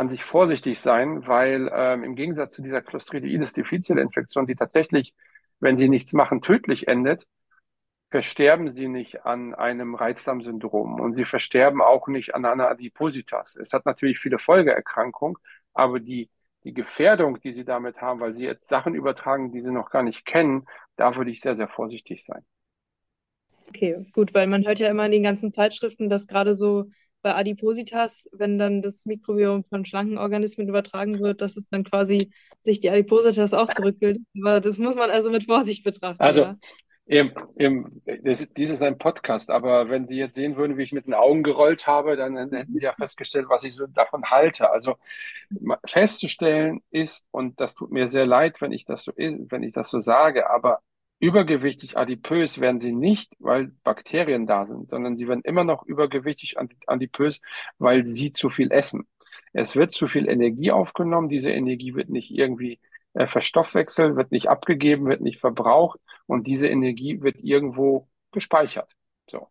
an 0.00 0.08
sich 0.08 0.24
vorsichtig 0.24 0.80
sein, 0.80 1.26
weil 1.26 1.70
ähm, 1.72 2.04
im 2.04 2.16
Gegensatz 2.16 2.54
zu 2.54 2.62
dieser 2.62 2.80
Clostriditis 2.80 3.52
difficile 3.52 4.00
Infektion, 4.00 4.46
die 4.46 4.54
tatsächlich, 4.56 5.14
wenn 5.60 5.76
sie 5.76 5.90
nichts 5.90 6.14
machen, 6.14 6.40
tödlich 6.40 6.88
endet, 6.88 7.26
versterben 8.08 8.70
sie 8.70 8.88
nicht 8.88 9.26
an 9.26 9.54
einem 9.54 9.94
Reizdarmsyndrom 9.94 11.00
und 11.00 11.16
sie 11.16 11.26
versterben 11.26 11.82
auch 11.82 12.08
nicht 12.08 12.34
an 12.34 12.46
einer 12.46 12.70
Adipositas. 12.70 13.56
Es 13.56 13.74
hat 13.74 13.84
natürlich 13.84 14.18
viele 14.18 14.38
Folgeerkrankungen, 14.38 15.36
aber 15.74 16.00
die, 16.00 16.30
die 16.64 16.72
Gefährdung, 16.72 17.38
die 17.38 17.52
sie 17.52 17.66
damit 17.66 18.00
haben, 18.00 18.20
weil 18.20 18.34
sie 18.34 18.44
jetzt 18.44 18.68
Sachen 18.68 18.94
übertragen, 18.94 19.52
die 19.52 19.60
sie 19.60 19.70
noch 19.70 19.90
gar 19.90 20.02
nicht 20.02 20.24
kennen, 20.24 20.64
da 20.96 21.14
würde 21.14 21.30
ich 21.30 21.42
sehr, 21.42 21.54
sehr 21.54 21.68
vorsichtig 21.68 22.24
sein. 22.24 22.44
Okay, 23.68 24.04
gut, 24.12 24.32
weil 24.32 24.46
man 24.46 24.66
hört 24.66 24.80
ja 24.80 24.88
immer 24.88 25.04
in 25.04 25.12
den 25.12 25.22
ganzen 25.22 25.50
Zeitschriften, 25.50 26.08
dass 26.08 26.26
gerade 26.26 26.54
so 26.54 26.86
bei 27.22 27.34
Adipositas, 27.34 28.28
wenn 28.32 28.58
dann 28.58 28.82
das 28.82 29.06
Mikrobiom 29.06 29.64
von 29.64 29.84
schlanken 29.84 30.18
Organismen 30.18 30.68
übertragen 30.68 31.20
wird, 31.20 31.40
dass 31.40 31.56
es 31.56 31.68
dann 31.68 31.84
quasi 31.84 32.32
sich 32.62 32.80
die 32.80 32.90
Adipositas 32.90 33.54
auch 33.54 33.70
zurückbildet. 33.70 34.22
Aber 34.40 34.60
das 34.60 34.78
muss 34.78 34.94
man 34.94 35.10
also 35.10 35.30
mit 35.30 35.44
Vorsicht 35.44 35.84
betrachten. 35.84 36.22
Also, 36.22 36.42
ja. 36.42 36.58
Im, 37.06 37.32
im, 37.56 38.00
das, 38.22 38.46
dies 38.56 38.70
ist 38.70 38.82
ein 38.82 38.96
Podcast, 38.96 39.50
aber 39.50 39.88
wenn 39.88 40.06
Sie 40.06 40.16
jetzt 40.16 40.36
sehen 40.36 40.54
würden, 40.56 40.78
wie 40.78 40.84
ich 40.84 40.92
mit 40.92 41.06
den 41.06 41.14
Augen 41.14 41.42
gerollt 41.42 41.88
habe, 41.88 42.14
dann, 42.14 42.36
dann 42.36 42.52
hätten 42.52 42.72
Sie 42.72 42.84
ja 42.84 42.92
festgestellt, 42.92 43.46
was 43.48 43.64
ich 43.64 43.74
so 43.74 43.88
davon 43.88 44.26
halte. 44.26 44.70
Also 44.70 44.94
festzustellen 45.84 46.82
ist, 46.92 47.26
und 47.32 47.58
das 47.60 47.74
tut 47.74 47.90
mir 47.90 48.06
sehr 48.06 48.26
leid, 48.26 48.60
wenn 48.60 48.70
ich 48.70 48.84
das 48.84 49.02
so, 49.02 49.12
wenn 49.16 49.64
ich 49.64 49.72
das 49.72 49.90
so 49.90 49.98
sage, 49.98 50.50
aber 50.50 50.82
Übergewichtig 51.20 51.98
adipös 51.98 52.60
werden 52.60 52.78
sie 52.78 52.92
nicht, 52.92 53.34
weil 53.38 53.72
Bakterien 53.84 54.46
da 54.46 54.64
sind, 54.64 54.88
sondern 54.88 55.16
sie 55.16 55.28
werden 55.28 55.42
immer 55.44 55.64
noch 55.64 55.84
übergewichtig 55.84 56.56
adipös, 56.86 57.40
weil 57.78 58.06
sie 58.06 58.32
zu 58.32 58.48
viel 58.48 58.72
essen. 58.72 59.06
Es 59.52 59.76
wird 59.76 59.92
zu 59.92 60.06
viel 60.06 60.28
Energie 60.28 60.70
aufgenommen. 60.70 61.28
Diese 61.28 61.50
Energie 61.50 61.94
wird 61.94 62.08
nicht 62.08 62.30
irgendwie 62.30 62.80
äh, 63.14 63.26
verstoffwechselt, 63.26 64.16
wird 64.16 64.32
nicht 64.32 64.48
abgegeben, 64.48 65.06
wird 65.06 65.20
nicht 65.20 65.38
verbraucht 65.38 66.00
und 66.26 66.46
diese 66.46 66.68
Energie 66.68 67.20
wird 67.20 67.40
irgendwo 67.42 68.08
gespeichert. 68.32 68.92
So. 69.30 69.48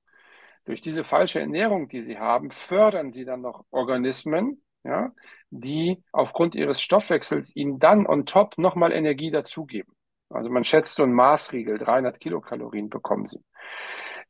Durch 0.66 0.82
diese 0.82 1.04
falsche 1.04 1.40
Ernährung, 1.40 1.88
die 1.88 2.02
sie 2.02 2.18
haben, 2.20 2.52
fördern 2.52 3.14
sie 3.14 3.26
dann 3.26 3.42
noch 3.42 3.66
Organismen, 3.72 4.64
ja, 4.84 5.12
die 5.50 6.04
aufgrund 6.12 6.56
ihres 6.56 6.82
Stoffwechsels 6.82 7.56
ihnen 7.56 7.80
dann 7.80 8.08
on 8.08 8.26
top 8.26 8.58
nochmal 8.58 8.92
Energie 8.92 9.32
dazugeben. 9.32 9.94
Also 10.30 10.50
man 10.50 10.64
schätzt 10.64 10.96
so 10.96 11.04
ein 11.04 11.14
Maßriegel, 11.14 11.78
300 11.78 12.20
Kilokalorien 12.20 12.90
bekommen 12.90 13.28
sie. 13.28 13.44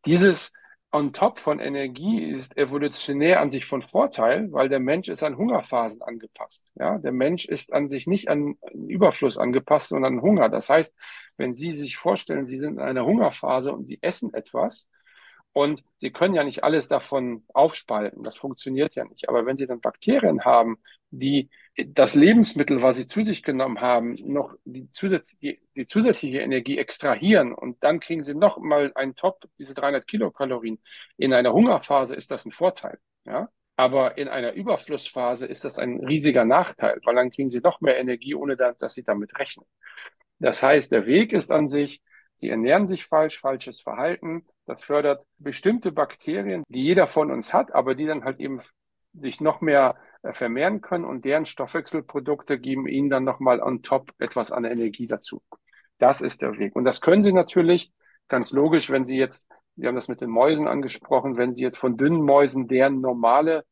Dieses 0.05 0.51
on 0.91 1.13
top 1.13 1.39
von 1.39 1.59
Energie 1.59 2.23
ist 2.23 2.57
evolutionär 2.57 3.41
an 3.41 3.51
sich 3.51 3.65
von 3.65 3.81
Vorteil, 3.81 4.51
weil 4.51 4.69
der 4.69 4.79
Mensch 4.79 5.07
ist 5.07 5.23
an 5.23 5.37
Hungerphasen 5.37 6.01
angepasst. 6.01 6.71
Ja, 6.75 6.97
der 6.97 7.11
Mensch 7.11 7.45
ist 7.45 7.73
an 7.73 7.89
sich 7.89 8.07
nicht 8.07 8.27
an 8.27 8.55
Überfluss 8.73 9.37
angepasst, 9.37 9.89
sondern 9.89 10.15
an 10.15 10.21
Hunger. 10.21 10.49
Das 10.49 10.69
heißt, 10.69 10.95
wenn 11.37 11.53
Sie 11.53 11.71
sich 11.71 11.97
vorstellen, 11.97 12.47
Sie 12.47 12.57
sind 12.57 12.73
in 12.73 12.79
einer 12.79 13.05
Hungerphase 13.05 13.71
und 13.71 13.85
Sie 13.85 13.99
essen 14.01 14.33
etwas 14.33 14.89
und 15.53 15.83
Sie 15.99 16.11
können 16.11 16.33
ja 16.33 16.43
nicht 16.43 16.63
alles 16.63 16.87
davon 16.87 17.43
aufspalten. 17.53 18.23
Das 18.23 18.37
funktioniert 18.37 18.95
ja 18.95 19.05
nicht. 19.05 19.29
Aber 19.29 19.45
wenn 19.45 19.57
Sie 19.57 19.67
dann 19.67 19.81
Bakterien 19.81 20.43
haben, 20.43 20.79
die 21.11 21.49
das 21.75 22.15
Lebensmittel, 22.15 22.81
was 22.81 22.97
sie 22.97 23.07
zu 23.07 23.23
sich 23.23 23.43
genommen 23.43 23.79
haben, 23.79 24.15
noch 24.25 24.55
die, 24.65 24.89
zusatz 24.89 25.37
die, 25.37 25.61
die 25.75 25.85
zusätzliche 25.85 26.39
Energie 26.39 26.77
extrahieren 26.77 27.53
und 27.53 27.83
dann 27.83 27.99
kriegen 27.99 28.23
sie 28.23 28.35
noch 28.35 28.57
mal 28.57 28.91
einen 28.95 29.15
Top, 29.15 29.45
diese 29.57 29.73
300 29.73 30.05
Kilokalorien. 30.07 30.79
In 31.17 31.33
einer 31.33 31.53
Hungerphase 31.53 32.15
ist 32.15 32.31
das 32.31 32.45
ein 32.45 32.51
Vorteil, 32.51 32.99
ja. 33.25 33.49
Aber 33.77 34.17
in 34.17 34.27
einer 34.27 34.51
Überflussphase 34.51 35.45
ist 35.45 35.63
das 35.63 35.79
ein 35.79 36.03
riesiger 36.03 36.43
Nachteil, 36.43 36.99
weil 37.05 37.15
dann 37.15 37.31
kriegen 37.31 37.49
sie 37.49 37.61
noch 37.61 37.79
mehr 37.79 37.97
Energie, 37.97 38.35
ohne 38.35 38.57
da, 38.57 38.73
dass 38.73 38.93
sie 38.93 39.03
damit 39.03 39.39
rechnen. 39.39 39.65
Das 40.39 40.61
heißt, 40.61 40.91
der 40.91 41.05
Weg 41.05 41.31
ist 41.31 41.49
an 41.49 41.69
sich, 41.69 42.01
sie 42.35 42.49
ernähren 42.49 42.87
sich 42.87 43.05
falsch, 43.05 43.39
falsches 43.39 43.79
Verhalten. 43.79 44.45
Das 44.65 44.83
fördert 44.83 45.25
bestimmte 45.37 45.93
Bakterien, 45.93 46.63
die 46.67 46.83
jeder 46.83 47.07
von 47.07 47.31
uns 47.31 47.53
hat, 47.53 47.73
aber 47.73 47.95
die 47.95 48.05
dann 48.05 48.25
halt 48.25 48.41
eben 48.41 48.59
sich 49.13 49.39
noch 49.39 49.61
mehr 49.61 49.95
vermehren 50.23 50.81
können 50.81 51.05
und 51.05 51.25
deren 51.25 51.45
Stoffwechselprodukte 51.45 52.59
geben 52.59 52.87
ihnen 52.87 53.09
dann 53.09 53.23
nochmal 53.23 53.61
on 53.61 53.81
top 53.81 54.11
etwas 54.19 54.51
an 54.51 54.65
Energie 54.65 55.07
dazu. 55.07 55.41
Das 55.97 56.21
ist 56.21 56.41
der 56.41 56.57
Weg. 56.57 56.75
Und 56.75 56.85
das 56.85 57.01
können 57.01 57.23
Sie 57.23 57.33
natürlich 57.33 57.91
ganz 58.27 58.51
logisch, 58.51 58.89
wenn 58.89 59.05
Sie 59.05 59.17
jetzt, 59.17 59.49
wir 59.75 59.87
haben 59.87 59.95
das 59.95 60.07
mit 60.07 60.21
den 60.21 60.29
Mäusen 60.29 60.67
angesprochen, 60.67 61.37
wenn 61.37 61.53
Sie 61.53 61.63
jetzt 61.63 61.77
von 61.77 61.97
dünnen 61.97 62.21
Mäusen 62.21 62.67
deren 62.67 63.01
normale 63.01 63.65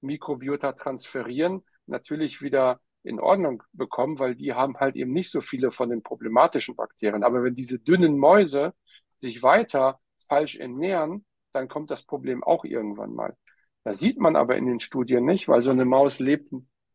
Mikrobiota 0.00 0.72
transferieren, 0.72 1.64
natürlich 1.86 2.42
wieder 2.42 2.80
in 3.02 3.20
Ordnung 3.20 3.62
bekommen, 3.72 4.18
weil 4.18 4.34
die 4.34 4.54
haben 4.54 4.78
halt 4.78 4.96
eben 4.96 5.12
nicht 5.12 5.30
so 5.30 5.40
viele 5.40 5.70
von 5.70 5.90
den 5.90 6.02
problematischen 6.02 6.74
Bakterien. 6.74 7.22
Aber 7.22 7.42
wenn 7.42 7.54
diese 7.54 7.78
dünnen 7.78 8.18
Mäuse 8.18 8.72
sich 9.20 9.42
weiter 9.42 10.00
falsch 10.26 10.56
ernähren, 10.56 11.24
dann 11.52 11.68
kommt 11.68 11.90
das 11.90 12.02
Problem 12.02 12.42
auch 12.42 12.64
irgendwann 12.64 13.14
mal. 13.14 13.36
Das 13.84 13.98
sieht 13.98 14.18
man 14.18 14.34
aber 14.34 14.56
in 14.56 14.66
den 14.66 14.80
Studien 14.80 15.24
nicht, 15.24 15.46
weil 15.46 15.62
so 15.62 15.70
eine 15.70 15.84
Maus 15.84 16.18
lebt, 16.18 16.50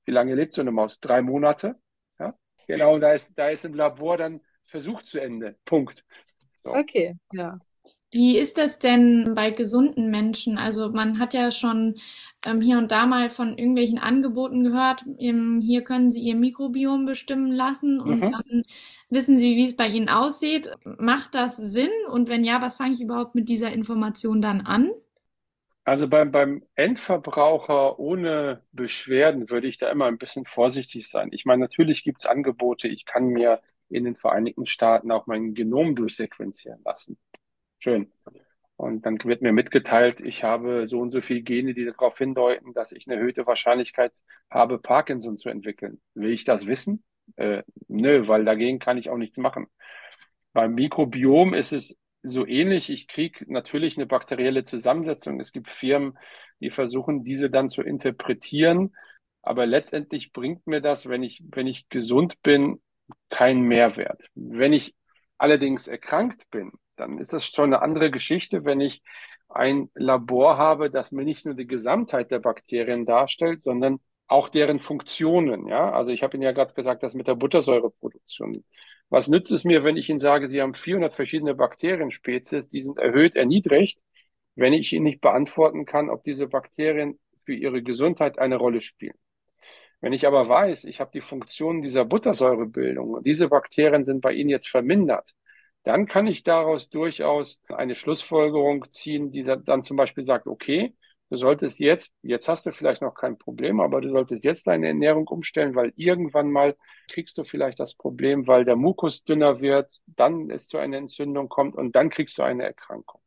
wie 0.06 0.12
lange 0.12 0.34
lebt 0.34 0.56
so 0.56 0.62
eine 0.62 0.72
Maus? 0.72 1.00
Drei 1.00 1.22
Monate. 1.22 1.76
Ja? 2.20 2.34
Genau, 2.68 2.98
da 2.98 3.14
ist, 3.14 3.38
da 3.38 3.50
ist 3.50 3.64
im 3.64 3.76
Labor 3.76 4.18
dann 4.18 4.42
Versuch 4.64 5.04
zu 5.04 5.20
Ende. 5.20 5.56
Punkt. 5.66 6.04
So. 6.64 6.72
Okay, 6.72 7.16
ja. 7.32 7.60
Wie 8.12 8.40
ist 8.40 8.58
das 8.58 8.80
denn 8.80 9.34
bei 9.36 9.52
gesunden 9.52 10.10
Menschen? 10.10 10.58
Also 10.58 10.90
man 10.90 11.20
hat 11.20 11.36
ja 11.36 11.52
schon 11.52 12.00
ähm, 12.44 12.60
hier 12.60 12.80
und 12.80 12.92
da 12.92 13.06
mal 13.06 13.30
von 13.30 13.56
irgendwelchen 13.56 14.00
Angeboten 14.00 14.64
gehört. 14.64 15.06
Im, 15.20 15.62
hier 15.62 15.84
können 15.84 16.12
Sie 16.12 16.22
Ihr 16.22 16.36
Mikrobiom 16.36 17.06
bestimmen 17.06 17.52
lassen 17.52 18.02
und 18.02 18.22
mhm. 18.22 18.32
dann 18.32 18.64
wissen 19.10 19.38
Sie, 19.38 19.56
wie 19.56 19.66
es 19.66 19.76
bei 19.76 19.88
Ihnen 19.88 20.10
aussieht. 20.10 20.72
Macht 20.98 21.36
das 21.36 21.58
Sinn? 21.58 21.92
Und 22.12 22.30
wenn 22.30 22.44
ja, 22.44 22.64
was 22.64 22.78
fange 22.78 22.94
ich 22.94 23.02
überhaupt 23.02 23.36
mit 23.36 23.48
dieser 23.48 23.72
Information 23.72 24.42
dann 24.42 24.62
an? 24.62 24.92
Also 25.90 26.08
beim, 26.08 26.32
beim 26.32 26.62
Endverbraucher 26.76 27.98
ohne 27.98 28.64
Beschwerden 28.72 29.50
würde 29.50 29.68
ich 29.68 29.80
da 29.80 29.90
immer 29.90 30.06
ein 30.06 30.20
bisschen 30.20 30.46
vorsichtig 30.46 31.10
sein. 31.10 31.30
Ich 31.32 31.46
meine, 31.46 31.62
natürlich 31.62 32.04
gibt 32.04 32.20
es 32.20 32.28
Angebote. 32.28 32.88
Ich 32.88 33.06
kann 33.06 33.30
mir 33.30 33.60
in 33.90 34.04
den 34.04 34.16
Vereinigten 34.16 34.68
Staaten 34.68 35.10
auch 35.12 35.26
mein 35.26 35.56
Genom 35.56 35.96
durchsequenzieren 35.96 36.80
lassen. 36.86 37.18
Schön. 37.80 38.12
Und 38.76 39.04
dann 39.08 39.18
wird 39.24 39.42
mir 39.42 39.52
mitgeteilt, 39.52 40.22
ich 40.22 40.44
habe 40.44 40.88
so 40.88 41.00
und 41.00 41.10
so 41.10 41.22
viele 41.22 41.42
Gene, 41.42 41.74
die 41.74 41.86
darauf 41.86 42.20
hindeuten, 42.20 42.76
dass 42.76 42.92
ich 42.92 43.08
eine 43.08 43.16
erhöhte 43.16 43.48
Wahrscheinlichkeit 43.48 44.14
habe, 44.52 44.78
Parkinson 44.78 45.40
zu 45.40 45.50
entwickeln. 45.50 46.00
Will 46.14 46.30
ich 46.30 46.44
das 46.46 46.68
wissen? 46.68 47.04
Äh, 47.36 47.64
nö, 47.88 48.28
weil 48.28 48.46
dagegen 48.46 48.78
kann 48.78 49.00
ich 49.00 49.10
auch 49.10 49.18
nichts 49.18 49.40
machen. 49.40 49.66
Beim 50.54 50.76
Mikrobiom 50.76 51.56
ist 51.56 51.74
es 51.74 51.98
so 52.22 52.46
ähnlich. 52.46 52.90
Ich 52.90 53.08
kriege 53.08 53.46
natürlich 53.48 53.98
eine 53.98 54.06
bakterielle 54.06 54.64
Zusammensetzung. 54.64 55.40
Es 55.40 55.52
gibt 55.52 55.70
Firmen, 55.70 56.18
die 56.60 56.70
versuchen, 56.70 57.24
diese 57.24 57.50
dann 57.50 57.70
zu 57.70 57.82
interpretieren. 57.82 58.94
Aber 59.42 59.66
letztendlich 59.66 60.34
bringt 60.34 60.68
mir 60.68 60.82
das, 60.82 61.08
wenn 61.08 61.24
ich, 61.24 61.44
wenn 61.52 61.68
ich 61.68 61.90
gesund 61.90 62.42
bin, 62.42 62.82
keinen 63.30 63.62
Mehrwert. 63.62 64.30
Wenn 64.36 64.74
ich 64.74 64.96
allerdings 65.38 65.88
erkrankt 65.88 66.50
bin, 66.52 66.72
dann 66.96 67.18
ist 67.18 67.34
das 67.34 67.46
schon 67.46 67.74
eine 67.74 67.82
andere 67.82 68.12
Geschichte, 68.12 68.66
wenn 68.66 68.82
ich 68.82 69.02
ein 69.48 69.90
Labor 69.96 70.58
habe, 70.58 70.92
das 70.92 71.12
mir 71.12 71.24
nicht 71.24 71.46
nur 71.46 71.56
die 71.56 71.68
Gesamtheit 71.68 72.32
der 72.32 72.40
Bakterien 72.40 73.06
darstellt, 73.06 73.64
sondern 73.64 74.00
auch 74.28 74.50
deren 74.50 74.80
Funktionen. 74.80 75.68
Ja, 75.68 75.92
also 75.92 76.12
ich 76.12 76.22
habe 76.22 76.36
Ihnen 76.36 76.44
ja 76.44 76.52
gerade 76.52 76.74
gesagt, 76.74 77.02
das 77.02 77.16
mit 77.16 77.28
der 77.28 77.36
Buttersäureproduktion. 77.36 78.64
Was 79.10 79.28
nützt 79.28 79.52
es 79.52 79.64
mir, 79.64 79.84
wenn 79.84 79.98
ich 79.98 80.10
Ihnen 80.10 80.20
sage, 80.20 80.48
Sie 80.48 80.62
haben 80.62 80.76
400 80.76 81.14
verschiedene 81.14 81.56
Bakterienspezies, 81.56 82.68
die 82.68 82.82
sind 82.82 83.00
erhöht, 83.00 83.36
erniedrigt, 83.36 84.02
wenn 84.56 84.74
ich 84.74 84.94
Ihnen 84.94 85.06
nicht 85.06 85.22
beantworten 85.22 85.86
kann, 85.86 86.10
ob 86.10 86.24
diese 86.24 86.48
Bakterien 86.48 87.20
für 87.44 87.54
Ihre 87.54 87.82
Gesundheit 87.82 88.38
eine 88.38 88.58
Rolle 88.58 88.82
spielen? 88.82 89.18
Wenn 90.02 90.14
ich 90.14 90.28
aber 90.28 90.48
weiß, 90.48 90.86
ich 90.86 91.00
habe 91.00 91.12
die 91.14 91.22
Funktion 91.22 91.82
dieser 91.82 92.06
Buttersäurebildung 92.06 93.10
und 93.10 93.26
diese 93.26 93.50
Bakterien 93.50 94.06
sind 94.06 94.22
bei 94.22 94.34
Ihnen 94.34 94.50
jetzt 94.50 94.70
vermindert, 94.70 95.34
dann 95.84 96.06
kann 96.06 96.28
ich 96.28 96.44
daraus 96.44 96.90
durchaus 96.90 97.62
eine 97.70 97.96
Schlussfolgerung 97.96 98.86
ziehen, 98.92 99.32
die 99.32 99.44
dann 99.44 99.84
zum 99.84 99.98
Beispiel 99.98 100.24
sagt, 100.24 100.48
okay, 100.48 100.94
du 101.30 101.38
solltest 101.38 101.80
jetzt, 101.80 102.16
jetzt 102.22 102.48
hast 102.48 102.66
du 102.66 102.72
vielleicht 102.72 103.02
noch 103.02 103.14
kein 103.14 103.38
Problem, 103.38 103.80
aber 103.80 104.02
du 104.02 104.10
solltest 104.10 104.44
jetzt 104.44 104.68
deine 104.68 104.88
Ernährung 104.88 105.28
umstellen, 105.28 105.76
weil 105.76 105.94
irgendwann 105.96 106.52
mal 106.52 106.76
kriegst 107.10 107.38
du 107.38 107.44
vielleicht 107.44 107.80
das 107.80 107.96
Problem, 107.96 108.48
weil 108.48 108.66
der 108.66 108.76
Mukus 108.76 109.24
dünner 109.24 109.62
wird, 109.62 109.92
dann 110.06 110.50
es 110.50 110.68
zu 110.68 110.78
einer 110.78 110.98
Entzündung 110.98 111.50
kommt 111.50 111.76
und 111.76 111.96
dann 111.96 112.10
kriegst 112.10 112.38
du 112.38 112.44
eine 112.44 112.64
Erkrankung. 112.64 113.22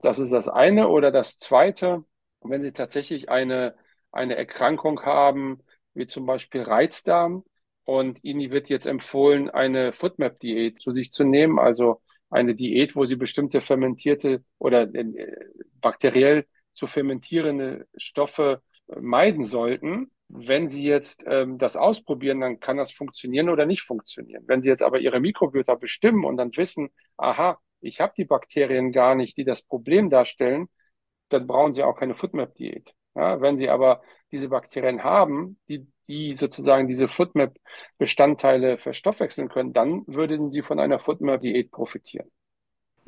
Das 0.00 0.18
ist 0.18 0.32
das 0.32 0.48
eine. 0.48 0.88
Oder 0.88 1.10
das 1.10 1.38
zweite, 1.38 2.04
wenn 2.42 2.62
Sie 2.62 2.72
tatsächlich 2.72 3.28
eine, 3.30 3.74
eine 4.12 4.36
Erkrankung 4.36 5.02
haben, 5.04 5.62
wie 5.94 6.06
zum 6.06 6.26
Beispiel 6.26 6.62
Reizdarm, 6.62 7.44
und 7.86 8.24
Ihnen 8.24 8.50
wird 8.50 8.68
jetzt 8.68 8.86
empfohlen, 8.86 9.48
eine 9.48 9.92
Foodmap-Diät 9.92 10.80
zu 10.82 10.90
sich 10.92 11.12
zu 11.12 11.24
nehmen, 11.24 11.58
also 11.58 12.02
eine 12.30 12.54
Diät, 12.54 12.96
wo 12.96 13.04
Sie 13.04 13.14
bestimmte 13.16 13.60
fermentierte 13.60 14.44
oder 14.58 14.92
äh, 14.92 15.36
bakteriell 15.80 16.46
zu 16.76 16.86
fermentierende 16.86 17.86
Stoffe 17.96 18.62
meiden 18.86 19.44
sollten. 19.44 20.10
Wenn 20.28 20.68
Sie 20.68 20.84
jetzt 20.84 21.24
ähm, 21.26 21.58
das 21.58 21.76
ausprobieren, 21.76 22.40
dann 22.40 22.60
kann 22.60 22.76
das 22.76 22.92
funktionieren 22.92 23.48
oder 23.48 23.66
nicht 23.66 23.82
funktionieren. 23.82 24.44
Wenn 24.46 24.60
Sie 24.62 24.68
jetzt 24.68 24.82
aber 24.82 24.98
Ihre 25.00 25.20
Mikrobiota 25.20 25.74
bestimmen 25.76 26.24
und 26.24 26.36
dann 26.36 26.56
wissen, 26.56 26.90
aha, 27.16 27.58
ich 27.80 28.00
habe 28.00 28.12
die 28.16 28.24
Bakterien 28.24 28.92
gar 28.92 29.14
nicht, 29.14 29.36
die 29.36 29.44
das 29.44 29.62
Problem 29.62 30.10
darstellen, 30.10 30.68
dann 31.28 31.46
brauchen 31.46 31.74
Sie 31.74 31.82
auch 31.82 31.96
keine 31.96 32.14
Foodmap-Diät. 32.14 32.92
Ja, 33.14 33.40
wenn 33.40 33.56
Sie 33.58 33.68
aber 33.70 34.02
diese 34.32 34.48
Bakterien 34.48 35.02
haben, 35.04 35.58
die, 35.68 35.86
die 36.08 36.34
sozusagen 36.34 36.88
diese 36.88 37.08
Foodmap-Bestandteile 37.08 38.78
verstoffwechseln 38.78 39.48
können, 39.48 39.72
dann 39.72 40.04
würden 40.06 40.50
Sie 40.50 40.62
von 40.62 40.78
einer 40.80 40.98
Foodmap-Diät 40.98 41.70
profitieren. 41.70 42.30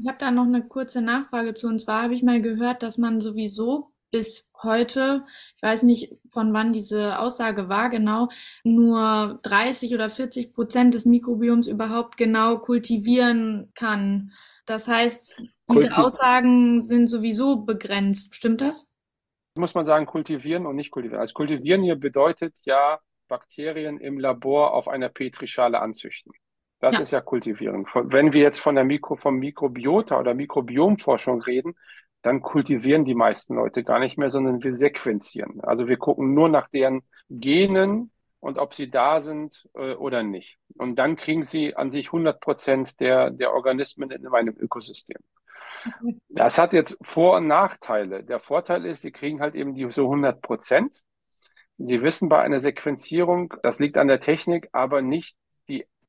Ich 0.00 0.06
habe 0.06 0.18
da 0.18 0.30
noch 0.30 0.44
eine 0.44 0.66
kurze 0.66 1.02
Nachfrage 1.02 1.54
zu. 1.54 1.66
Und 1.66 1.80
zwar 1.80 2.04
habe 2.04 2.14
ich 2.14 2.22
mal 2.22 2.40
gehört, 2.40 2.82
dass 2.82 2.98
man 2.98 3.20
sowieso 3.20 3.92
bis 4.10 4.50
heute, 4.62 5.24
ich 5.56 5.62
weiß 5.62 5.82
nicht, 5.82 6.14
von 6.30 6.52
wann 6.52 6.72
diese 6.72 7.18
Aussage 7.18 7.68
war 7.68 7.90
genau, 7.90 8.28
nur 8.64 9.38
30 9.42 9.94
oder 9.94 10.08
40 10.08 10.54
Prozent 10.54 10.94
des 10.94 11.04
Mikrobioms 11.04 11.66
überhaupt 11.66 12.16
genau 12.16 12.58
kultivieren 12.58 13.70
kann. 13.74 14.32
Das 14.66 14.88
heißt, 14.88 15.36
diese 15.70 15.88
Kultiv 15.88 15.98
Aussagen 15.98 16.80
sind 16.80 17.08
sowieso 17.08 17.56
begrenzt. 17.56 18.34
Stimmt 18.34 18.60
das? 18.60 18.86
Muss 19.56 19.74
man 19.74 19.84
sagen, 19.84 20.06
kultivieren 20.06 20.66
und 20.66 20.76
nicht 20.76 20.90
kultivieren. 20.90 21.20
Also 21.20 21.34
kultivieren 21.34 21.82
hier 21.82 21.96
bedeutet 21.96 22.58
ja, 22.64 23.00
Bakterien 23.28 23.98
im 23.98 24.18
Labor 24.18 24.72
auf 24.72 24.88
einer 24.88 25.08
Petrischale 25.08 25.80
anzüchten. 25.80 26.32
Das 26.80 26.96
ja. 26.96 27.00
ist 27.02 27.10
ja 27.10 27.20
kultivieren. 27.20 27.86
Wenn 27.92 28.32
wir 28.32 28.42
jetzt 28.42 28.60
von 28.60 28.74
der 28.74 28.84
Mikro, 28.84 29.16
vom 29.16 29.38
Mikrobiota 29.38 30.18
oder 30.18 30.34
Mikrobiomforschung 30.34 31.42
reden, 31.42 31.74
dann 32.22 32.40
kultivieren 32.40 33.04
die 33.04 33.14
meisten 33.14 33.54
Leute 33.54 33.84
gar 33.84 33.98
nicht 33.98 34.18
mehr, 34.18 34.28
sondern 34.28 34.62
wir 34.62 34.74
sequenzieren. 34.74 35.60
Also 35.60 35.88
wir 35.88 35.96
gucken 35.96 36.34
nur 36.34 36.48
nach 36.48 36.68
deren 36.68 37.02
Genen 37.28 38.10
und 38.40 38.58
ob 38.58 38.74
sie 38.74 38.90
da 38.90 39.20
sind 39.20 39.68
äh, 39.74 39.94
oder 39.94 40.22
nicht. 40.22 40.58
Und 40.76 40.98
dann 40.98 41.16
kriegen 41.16 41.42
sie 41.42 41.74
an 41.76 41.90
sich 41.90 42.06
100 42.06 42.40
Prozent 42.40 43.00
der, 43.00 43.30
der 43.30 43.52
Organismen 43.52 44.10
in 44.10 44.22
meinem 44.22 44.56
Ökosystem. 44.56 45.18
Das 46.28 46.58
hat 46.58 46.72
jetzt 46.72 46.96
Vor- 47.02 47.36
und 47.36 47.46
Nachteile. 47.46 48.24
Der 48.24 48.40
Vorteil 48.40 48.84
ist, 48.84 49.02
sie 49.02 49.12
kriegen 49.12 49.40
halt 49.40 49.54
eben 49.54 49.74
die 49.74 49.90
so 49.90 50.04
100 50.04 50.40
Prozent. 50.40 51.02
Sie 51.78 52.02
wissen 52.02 52.28
bei 52.28 52.40
einer 52.40 52.58
Sequenzierung, 52.58 53.54
das 53.62 53.78
liegt 53.78 53.96
an 53.96 54.08
der 54.08 54.20
Technik, 54.20 54.68
aber 54.72 55.02
nicht 55.02 55.36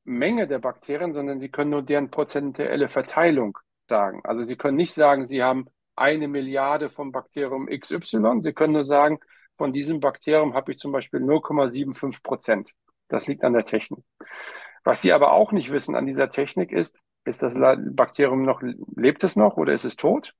Menge 0.04 0.46
der 0.46 0.58
Bakterien, 0.58 1.12
sondern 1.12 1.40
sie 1.40 1.50
können 1.50 1.70
nur 1.70 1.82
deren 1.82 2.10
prozentuelle 2.10 2.88
Verteilung 2.88 3.58
sagen. 3.88 4.20
Also 4.24 4.44
sie 4.44 4.56
können 4.56 4.76
nicht 4.76 4.94
sagen, 4.94 5.26
sie 5.26 5.42
haben 5.42 5.66
eine 5.96 6.28
Milliarde 6.28 6.88
vom 6.90 7.12
Bakterium 7.12 7.66
XY. 7.66 8.40
Sie 8.40 8.52
können 8.52 8.72
nur 8.72 8.84
sagen, 8.84 9.20
von 9.58 9.72
diesem 9.72 10.00
Bakterium 10.00 10.54
habe 10.54 10.72
ich 10.72 10.78
zum 10.78 10.92
Beispiel 10.92 11.20
0,75 11.20 12.22
Prozent. 12.22 12.72
Das 13.08 13.26
liegt 13.26 13.44
an 13.44 13.52
der 13.52 13.64
Technik. 13.64 14.04
Was 14.84 15.02
Sie 15.02 15.12
aber 15.12 15.32
auch 15.32 15.52
nicht 15.52 15.70
wissen 15.70 15.94
an 15.94 16.06
dieser 16.06 16.30
Technik 16.30 16.72
ist, 16.72 17.00
ist 17.24 17.42
das 17.42 17.56
Bakterium 17.58 18.42
noch, 18.42 18.62
lebt 18.96 19.22
es 19.24 19.36
noch 19.36 19.58
oder 19.58 19.74
ist 19.74 19.84
es 19.84 19.96
tot? 19.96 20.34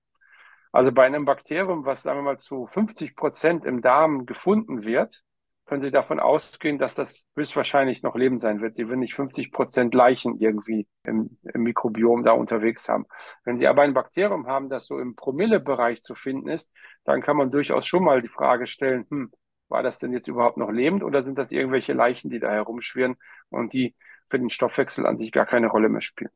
Also 0.72 0.92
bei 0.92 1.04
einem 1.04 1.24
Bakterium, 1.24 1.84
was 1.84 2.02
sagen 2.02 2.20
wir 2.20 2.22
mal 2.22 2.38
zu 2.38 2.66
50 2.66 3.16
Prozent 3.16 3.64
im 3.66 3.82
Darm 3.82 4.24
gefunden 4.24 4.84
wird, 4.84 5.22
können 5.70 5.82
Sie 5.82 5.92
davon 5.92 6.18
ausgehen, 6.18 6.78
dass 6.78 6.96
das 6.96 7.28
höchstwahrscheinlich 7.36 8.02
noch 8.02 8.16
Leben 8.16 8.38
sein 8.38 8.60
wird. 8.60 8.74
Sie 8.74 8.88
werden 8.88 8.98
nicht 8.98 9.14
50 9.14 9.52
Prozent 9.52 9.94
Leichen 9.94 10.40
irgendwie 10.40 10.88
im, 11.04 11.38
im, 11.54 11.62
Mikrobiom 11.62 12.24
da 12.24 12.32
unterwegs 12.32 12.88
haben. 12.88 13.06
Wenn 13.44 13.56
Sie 13.56 13.68
aber 13.68 13.82
ein 13.82 13.94
Bakterium 13.94 14.48
haben, 14.48 14.68
das 14.68 14.86
so 14.86 14.98
im 14.98 15.14
Promillebereich 15.14 16.02
zu 16.02 16.16
finden 16.16 16.48
ist, 16.48 16.72
dann 17.04 17.22
kann 17.22 17.36
man 17.36 17.52
durchaus 17.52 17.86
schon 17.86 18.02
mal 18.02 18.20
die 18.20 18.26
Frage 18.26 18.66
stellen, 18.66 19.06
hm, 19.10 19.30
war 19.68 19.84
das 19.84 20.00
denn 20.00 20.12
jetzt 20.12 20.26
überhaupt 20.26 20.56
noch 20.56 20.72
lebend 20.72 21.04
oder 21.04 21.22
sind 21.22 21.38
das 21.38 21.52
irgendwelche 21.52 21.92
Leichen, 21.92 22.30
die 22.30 22.40
da 22.40 22.50
herumschwirren 22.50 23.14
und 23.50 23.72
die 23.72 23.94
für 24.26 24.40
den 24.40 24.50
Stoffwechsel 24.50 25.06
an 25.06 25.18
sich 25.18 25.30
gar 25.30 25.46
keine 25.46 25.68
Rolle 25.68 25.88
mehr 25.88 26.00
spielen? 26.00 26.32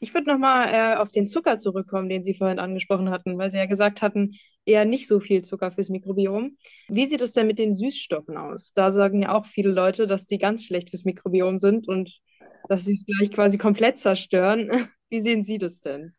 Ich 0.00 0.14
würde 0.14 0.30
nochmal 0.30 0.68
äh, 0.72 0.96
auf 0.96 1.10
den 1.10 1.26
Zucker 1.26 1.58
zurückkommen, 1.58 2.08
den 2.08 2.22
Sie 2.22 2.34
vorhin 2.34 2.58
angesprochen 2.58 3.10
hatten, 3.10 3.36
weil 3.36 3.50
Sie 3.50 3.56
ja 3.56 3.66
gesagt 3.66 4.00
hatten, 4.00 4.36
eher 4.64 4.84
nicht 4.84 5.08
so 5.08 5.18
viel 5.18 5.42
Zucker 5.42 5.72
fürs 5.72 5.88
Mikrobiom. 5.88 6.56
Wie 6.88 7.06
sieht 7.06 7.22
es 7.22 7.32
denn 7.32 7.46
mit 7.46 7.58
den 7.58 7.74
Süßstoffen 7.74 8.36
aus? 8.36 8.72
Da 8.74 8.92
sagen 8.92 9.22
ja 9.22 9.34
auch 9.34 9.46
viele 9.46 9.70
Leute, 9.70 10.06
dass 10.06 10.26
die 10.26 10.38
ganz 10.38 10.64
schlecht 10.64 10.90
fürs 10.90 11.04
Mikrobiom 11.04 11.58
sind 11.58 11.88
und 11.88 12.20
dass 12.68 12.84
sie 12.84 12.92
es 12.92 13.04
gleich 13.06 13.30
quasi 13.32 13.58
komplett 13.58 13.98
zerstören. 13.98 14.70
Wie 15.08 15.20
sehen 15.20 15.42
Sie 15.42 15.58
das 15.58 15.80
denn? 15.80 16.14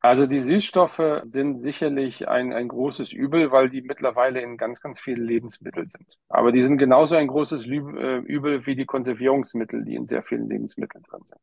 Also 0.00 0.26
die 0.26 0.40
Süßstoffe 0.40 1.22
sind 1.22 1.56
sicherlich 1.56 2.28
ein, 2.28 2.52
ein 2.52 2.68
großes 2.68 3.12
Übel, 3.12 3.52
weil 3.52 3.70
die 3.70 3.80
mittlerweile 3.80 4.42
in 4.42 4.58
ganz, 4.58 4.82
ganz 4.82 5.00
vielen 5.00 5.24
Lebensmitteln 5.24 5.88
sind. 5.88 6.18
Aber 6.28 6.52
die 6.52 6.60
sind 6.60 6.76
genauso 6.76 7.16
ein 7.16 7.26
großes 7.26 7.66
äh, 7.66 8.18
Übel 8.18 8.66
wie 8.66 8.76
die 8.76 8.84
Konservierungsmittel, 8.84 9.82
die 9.82 9.94
in 9.94 10.06
sehr 10.06 10.22
vielen 10.22 10.46
Lebensmitteln 10.48 11.02
drin 11.04 11.22
sind. 11.24 11.40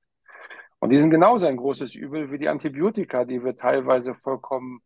Und 0.82 0.90
die 0.90 0.98
sind 0.98 1.12
genauso 1.12 1.46
ein 1.46 1.58
großes 1.58 1.94
Übel 1.94 2.32
wie 2.32 2.40
die 2.40 2.50
Antibiotika, 2.50 3.24
die 3.24 3.44
wir 3.44 3.56
teilweise 3.56 4.16
vollkommen 4.16 4.82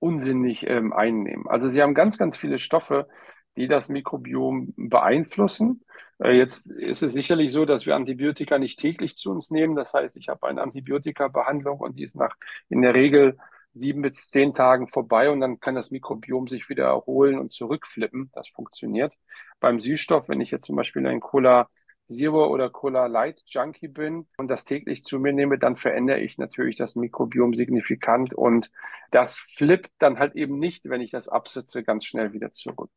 unsinnig 0.00 0.66
ähm, 0.68 0.92
einnehmen. 0.92 1.46
Also 1.46 1.68
sie 1.68 1.80
haben 1.80 1.94
ganz, 1.94 2.18
ganz 2.18 2.36
viele 2.36 2.58
Stoffe, 2.58 3.06
die 3.56 3.68
das 3.68 3.88
Mikrobiom 3.88 4.74
beeinflussen. 4.76 5.84
Äh, 6.18 6.32
jetzt 6.32 6.68
ist 6.72 7.04
es 7.04 7.12
sicherlich 7.12 7.52
so, 7.52 7.64
dass 7.64 7.86
wir 7.86 7.94
Antibiotika 7.94 8.58
nicht 8.58 8.80
täglich 8.80 9.16
zu 9.16 9.30
uns 9.30 9.50
nehmen. 9.52 9.76
Das 9.76 9.94
heißt, 9.94 10.16
ich 10.16 10.28
habe 10.28 10.48
eine 10.48 10.62
Antibiotika-Behandlung 10.62 11.78
und 11.78 11.96
die 11.96 12.02
ist 12.02 12.16
nach 12.16 12.34
in 12.68 12.82
der 12.82 12.96
Regel 12.96 13.38
sieben 13.72 14.02
bis 14.02 14.28
zehn 14.30 14.52
Tagen 14.52 14.88
vorbei 14.88 15.30
und 15.30 15.40
dann 15.40 15.60
kann 15.60 15.76
das 15.76 15.92
Mikrobiom 15.92 16.48
sich 16.48 16.68
wieder 16.68 16.86
erholen 16.86 17.38
und 17.38 17.52
zurückflippen. 17.52 18.30
Das 18.34 18.48
funktioniert. 18.48 19.14
Beim 19.60 19.78
Süßstoff, 19.78 20.28
wenn 20.28 20.40
ich 20.40 20.50
jetzt 20.50 20.64
zum 20.64 20.74
Beispiel 20.74 21.06
ein 21.06 21.20
Cola 21.20 21.68
Zero 22.08 22.46
oder 22.46 22.70
Cola 22.70 23.06
Light 23.06 23.42
Junkie 23.46 23.88
bin 23.88 24.26
und 24.38 24.48
das 24.48 24.64
täglich 24.64 25.04
zu 25.04 25.18
mir 25.18 25.32
nehme, 25.32 25.58
dann 25.58 25.76
verändere 25.76 26.20
ich 26.20 26.38
natürlich 26.38 26.76
das 26.76 26.94
Mikrobiom 26.94 27.54
signifikant 27.54 28.34
und 28.34 28.70
das 29.10 29.38
flippt 29.38 29.90
dann 29.98 30.18
halt 30.18 30.34
eben 30.36 30.58
nicht, 30.58 30.88
wenn 30.88 31.00
ich 31.00 31.10
das 31.10 31.28
absetze, 31.28 31.82
ganz 31.82 32.04
schnell 32.04 32.32
wieder 32.32 32.52
zurück. 32.52 32.90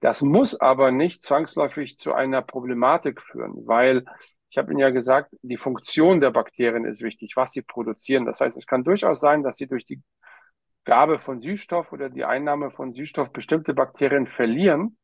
Das 0.00 0.22
muss 0.22 0.60
aber 0.60 0.90
nicht 0.90 1.22
zwangsläufig 1.22 1.98
zu 1.98 2.12
einer 2.12 2.42
Problematik 2.42 3.20
führen, 3.20 3.66
weil 3.66 4.04
ich 4.50 4.58
habe 4.58 4.72
Ihnen 4.72 4.80
ja 4.80 4.90
gesagt, 4.90 5.32
die 5.42 5.56
Funktion 5.56 6.20
der 6.20 6.30
Bakterien 6.30 6.84
ist 6.84 7.02
wichtig, 7.02 7.36
was 7.36 7.52
sie 7.52 7.62
produzieren. 7.62 8.24
Das 8.24 8.40
heißt, 8.40 8.56
es 8.56 8.66
kann 8.66 8.82
durchaus 8.82 9.20
sein, 9.20 9.44
dass 9.44 9.56
sie 9.56 9.68
durch 9.68 9.84
die 9.84 10.02
Gabe 10.84 11.20
von 11.20 11.40
Süßstoff 11.40 11.92
oder 11.92 12.08
die 12.08 12.24
Einnahme 12.24 12.70
von 12.70 12.92
Süßstoff 12.92 13.32
bestimmte 13.32 13.74
Bakterien 13.74 14.26
verlieren. 14.26 14.96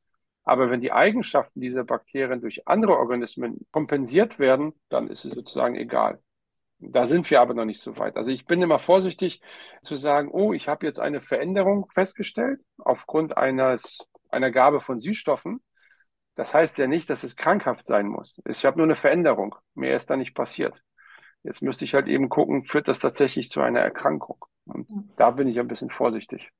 Aber 0.47 0.71
wenn 0.71 0.81
die 0.81 0.93
Eigenschaften 0.93 1.61
dieser 1.61 1.83
Bakterien 1.85 2.41
durch 2.41 2.69
andere 2.69 2.97
Organismen 2.97 3.67
kompensiert 3.73 4.39
werden, 4.39 4.73
dann 4.89 5.09
ist 5.09 5.25
es 5.25 5.33
sozusagen 5.33 5.75
egal. 5.75 6.23
Da 6.79 7.05
sind 7.05 7.29
wir 7.31 7.41
aber 7.41 7.53
noch 7.53 7.65
nicht 7.65 7.81
so 7.81 7.99
weit. 7.99 8.17
Also 8.17 8.31
ich 8.31 8.47
bin 8.47 8.63
immer 8.63 8.79
vorsichtig 8.79 9.41
zu 9.83 9.97
sagen, 9.97 10.29
oh, 10.31 10.53
ich 10.53 10.69
habe 10.69 10.87
jetzt 10.87 11.01
eine 11.01 11.21
Veränderung 11.21 11.89
festgestellt 11.93 12.61
aufgrund 12.79 13.37
eines, 13.37 14.07
einer 14.31 14.53
Gabe 14.53 14.81
von 14.81 15.01
Süßstoffen. 15.01 15.61
Das 16.37 16.55
heißt 16.55 16.79
ja 16.79 16.87
nicht, 16.87 17.11
dass 17.11 17.25
es 17.25 17.35
krankhaft 17.35 17.85
sein 17.85 18.07
muss. 18.07 18.41
Ich 18.47 18.65
habe 18.65 18.77
nur 18.77 18.87
eine 18.87 18.97
Veränderung. 18.97 19.57
Mehr 19.75 19.97
ist 19.97 20.11
da 20.11 20.17
nicht 20.17 20.35
passiert. 20.35 20.83
Jetzt 21.43 21.63
müsste 21.63 21.85
ich 21.85 21.95
halt 21.95 22.07
eben 22.07 22.29
gucken, 22.29 22.63
führt 22.63 22.87
das 22.87 23.01
tatsächlich 23.01 23.51
zu 23.51 23.61
einer 23.63 23.81
Erkrankung? 23.81 24.45
Und 24.65 24.87
da 25.17 25.33
bin 25.33 25.49
ich 25.49 25.59
ein 25.59 25.69
bisschen 25.69 25.91
vorsichtig. 25.91 26.53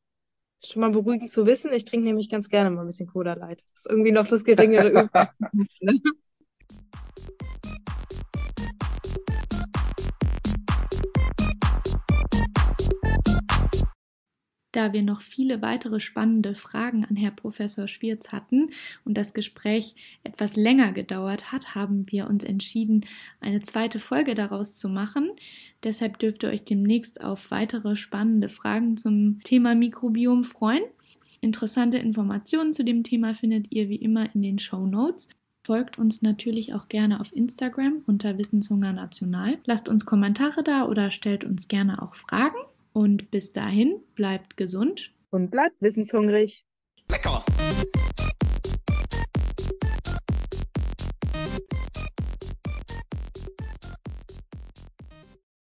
Schon 0.65 0.81
mal 0.81 0.91
beruhigend 0.91 1.31
zu 1.31 1.47
wissen. 1.47 1.73
Ich 1.73 1.85
trinke 1.85 2.07
nämlich 2.07 2.29
ganz 2.29 2.49
gerne 2.49 2.71
mal 2.71 2.83
ein 2.83 2.87
bisschen 2.87 3.07
Cola 3.07 3.35
Light. 3.35 3.63
Das 3.71 3.81
ist 3.81 3.91
irgendwie 3.91 4.13
noch 4.13 4.27
das 4.27 4.45
geringere 4.45 4.89
Übel. 4.89 5.11
Da 14.77 14.93
wir 14.93 15.03
noch 15.03 15.23
viele 15.23 15.63
weitere 15.63 16.01
spannende 16.01 16.55
Fragen 16.55 17.07
an 17.07 17.17
Herr 17.17 17.31
Professor 17.31 17.89
Schwierz 17.89 18.31
hatten 18.31 18.73
und 19.07 19.17
das 19.17 19.33
Gespräch 19.33 19.95
etwas 20.23 20.55
länger 20.55 20.93
gedauert 20.93 21.51
hat, 21.51 21.75
haben 21.75 22.05
wir 22.11 22.27
uns 22.27 22.45
entschieden, 22.45 23.07
eine 23.41 23.61
zweite 23.61 23.99
Folge 23.99 24.35
daraus 24.35 24.75
zu 24.79 24.91
machen. 24.91 25.31
Deshalb 25.83 26.19
dürft 26.19 26.43
ihr 26.43 26.51
euch 26.51 26.63
demnächst 26.63 27.23
auf 27.23 27.51
weitere 27.51 27.97
spannende 27.97 28.51
Fragen 28.51 28.99
zum 28.99 29.41
Thema 29.45 29.75
Mikrobiom 29.75 30.45
freuen. 30.45 30.85
Interessante 31.41 31.97
Informationen 31.97 32.75
zu 32.75 32.85
dem 32.85 33.03
Thema 33.03 33.33
findet 33.33 33.73
ihr 33.73 33.89
wie 33.89 33.97
immer 33.97 34.35
in 34.35 34.43
den 34.43 34.59
Show 34.59 34.87
Notes. 34.87 35.31
Folgt 35.65 35.97
uns 35.97 36.21
natürlich 36.21 36.75
auch 36.75 36.89
gerne 36.89 37.21
auf 37.21 37.35
Instagram 37.35 38.03
unter 38.07 38.37
Wissenshunger 38.37 38.93
National. 38.93 39.57
Lasst 39.65 39.89
uns 39.89 40.05
Kommentare 40.05 40.63
da 40.63 40.85
oder 40.85 41.11
stellt 41.11 41.45
uns 41.45 41.67
gerne 41.67 42.03
auch 42.03 42.15
Fragen. 42.15 42.59
Und 42.97 43.31
bis 43.31 43.53
dahin, 43.53 44.01
bleibt 44.15 44.57
gesund 44.57 45.13
und 45.29 45.51
bleibt 45.51 45.83
wissenshungrig. 45.83 46.65
Lecker! 47.11 47.45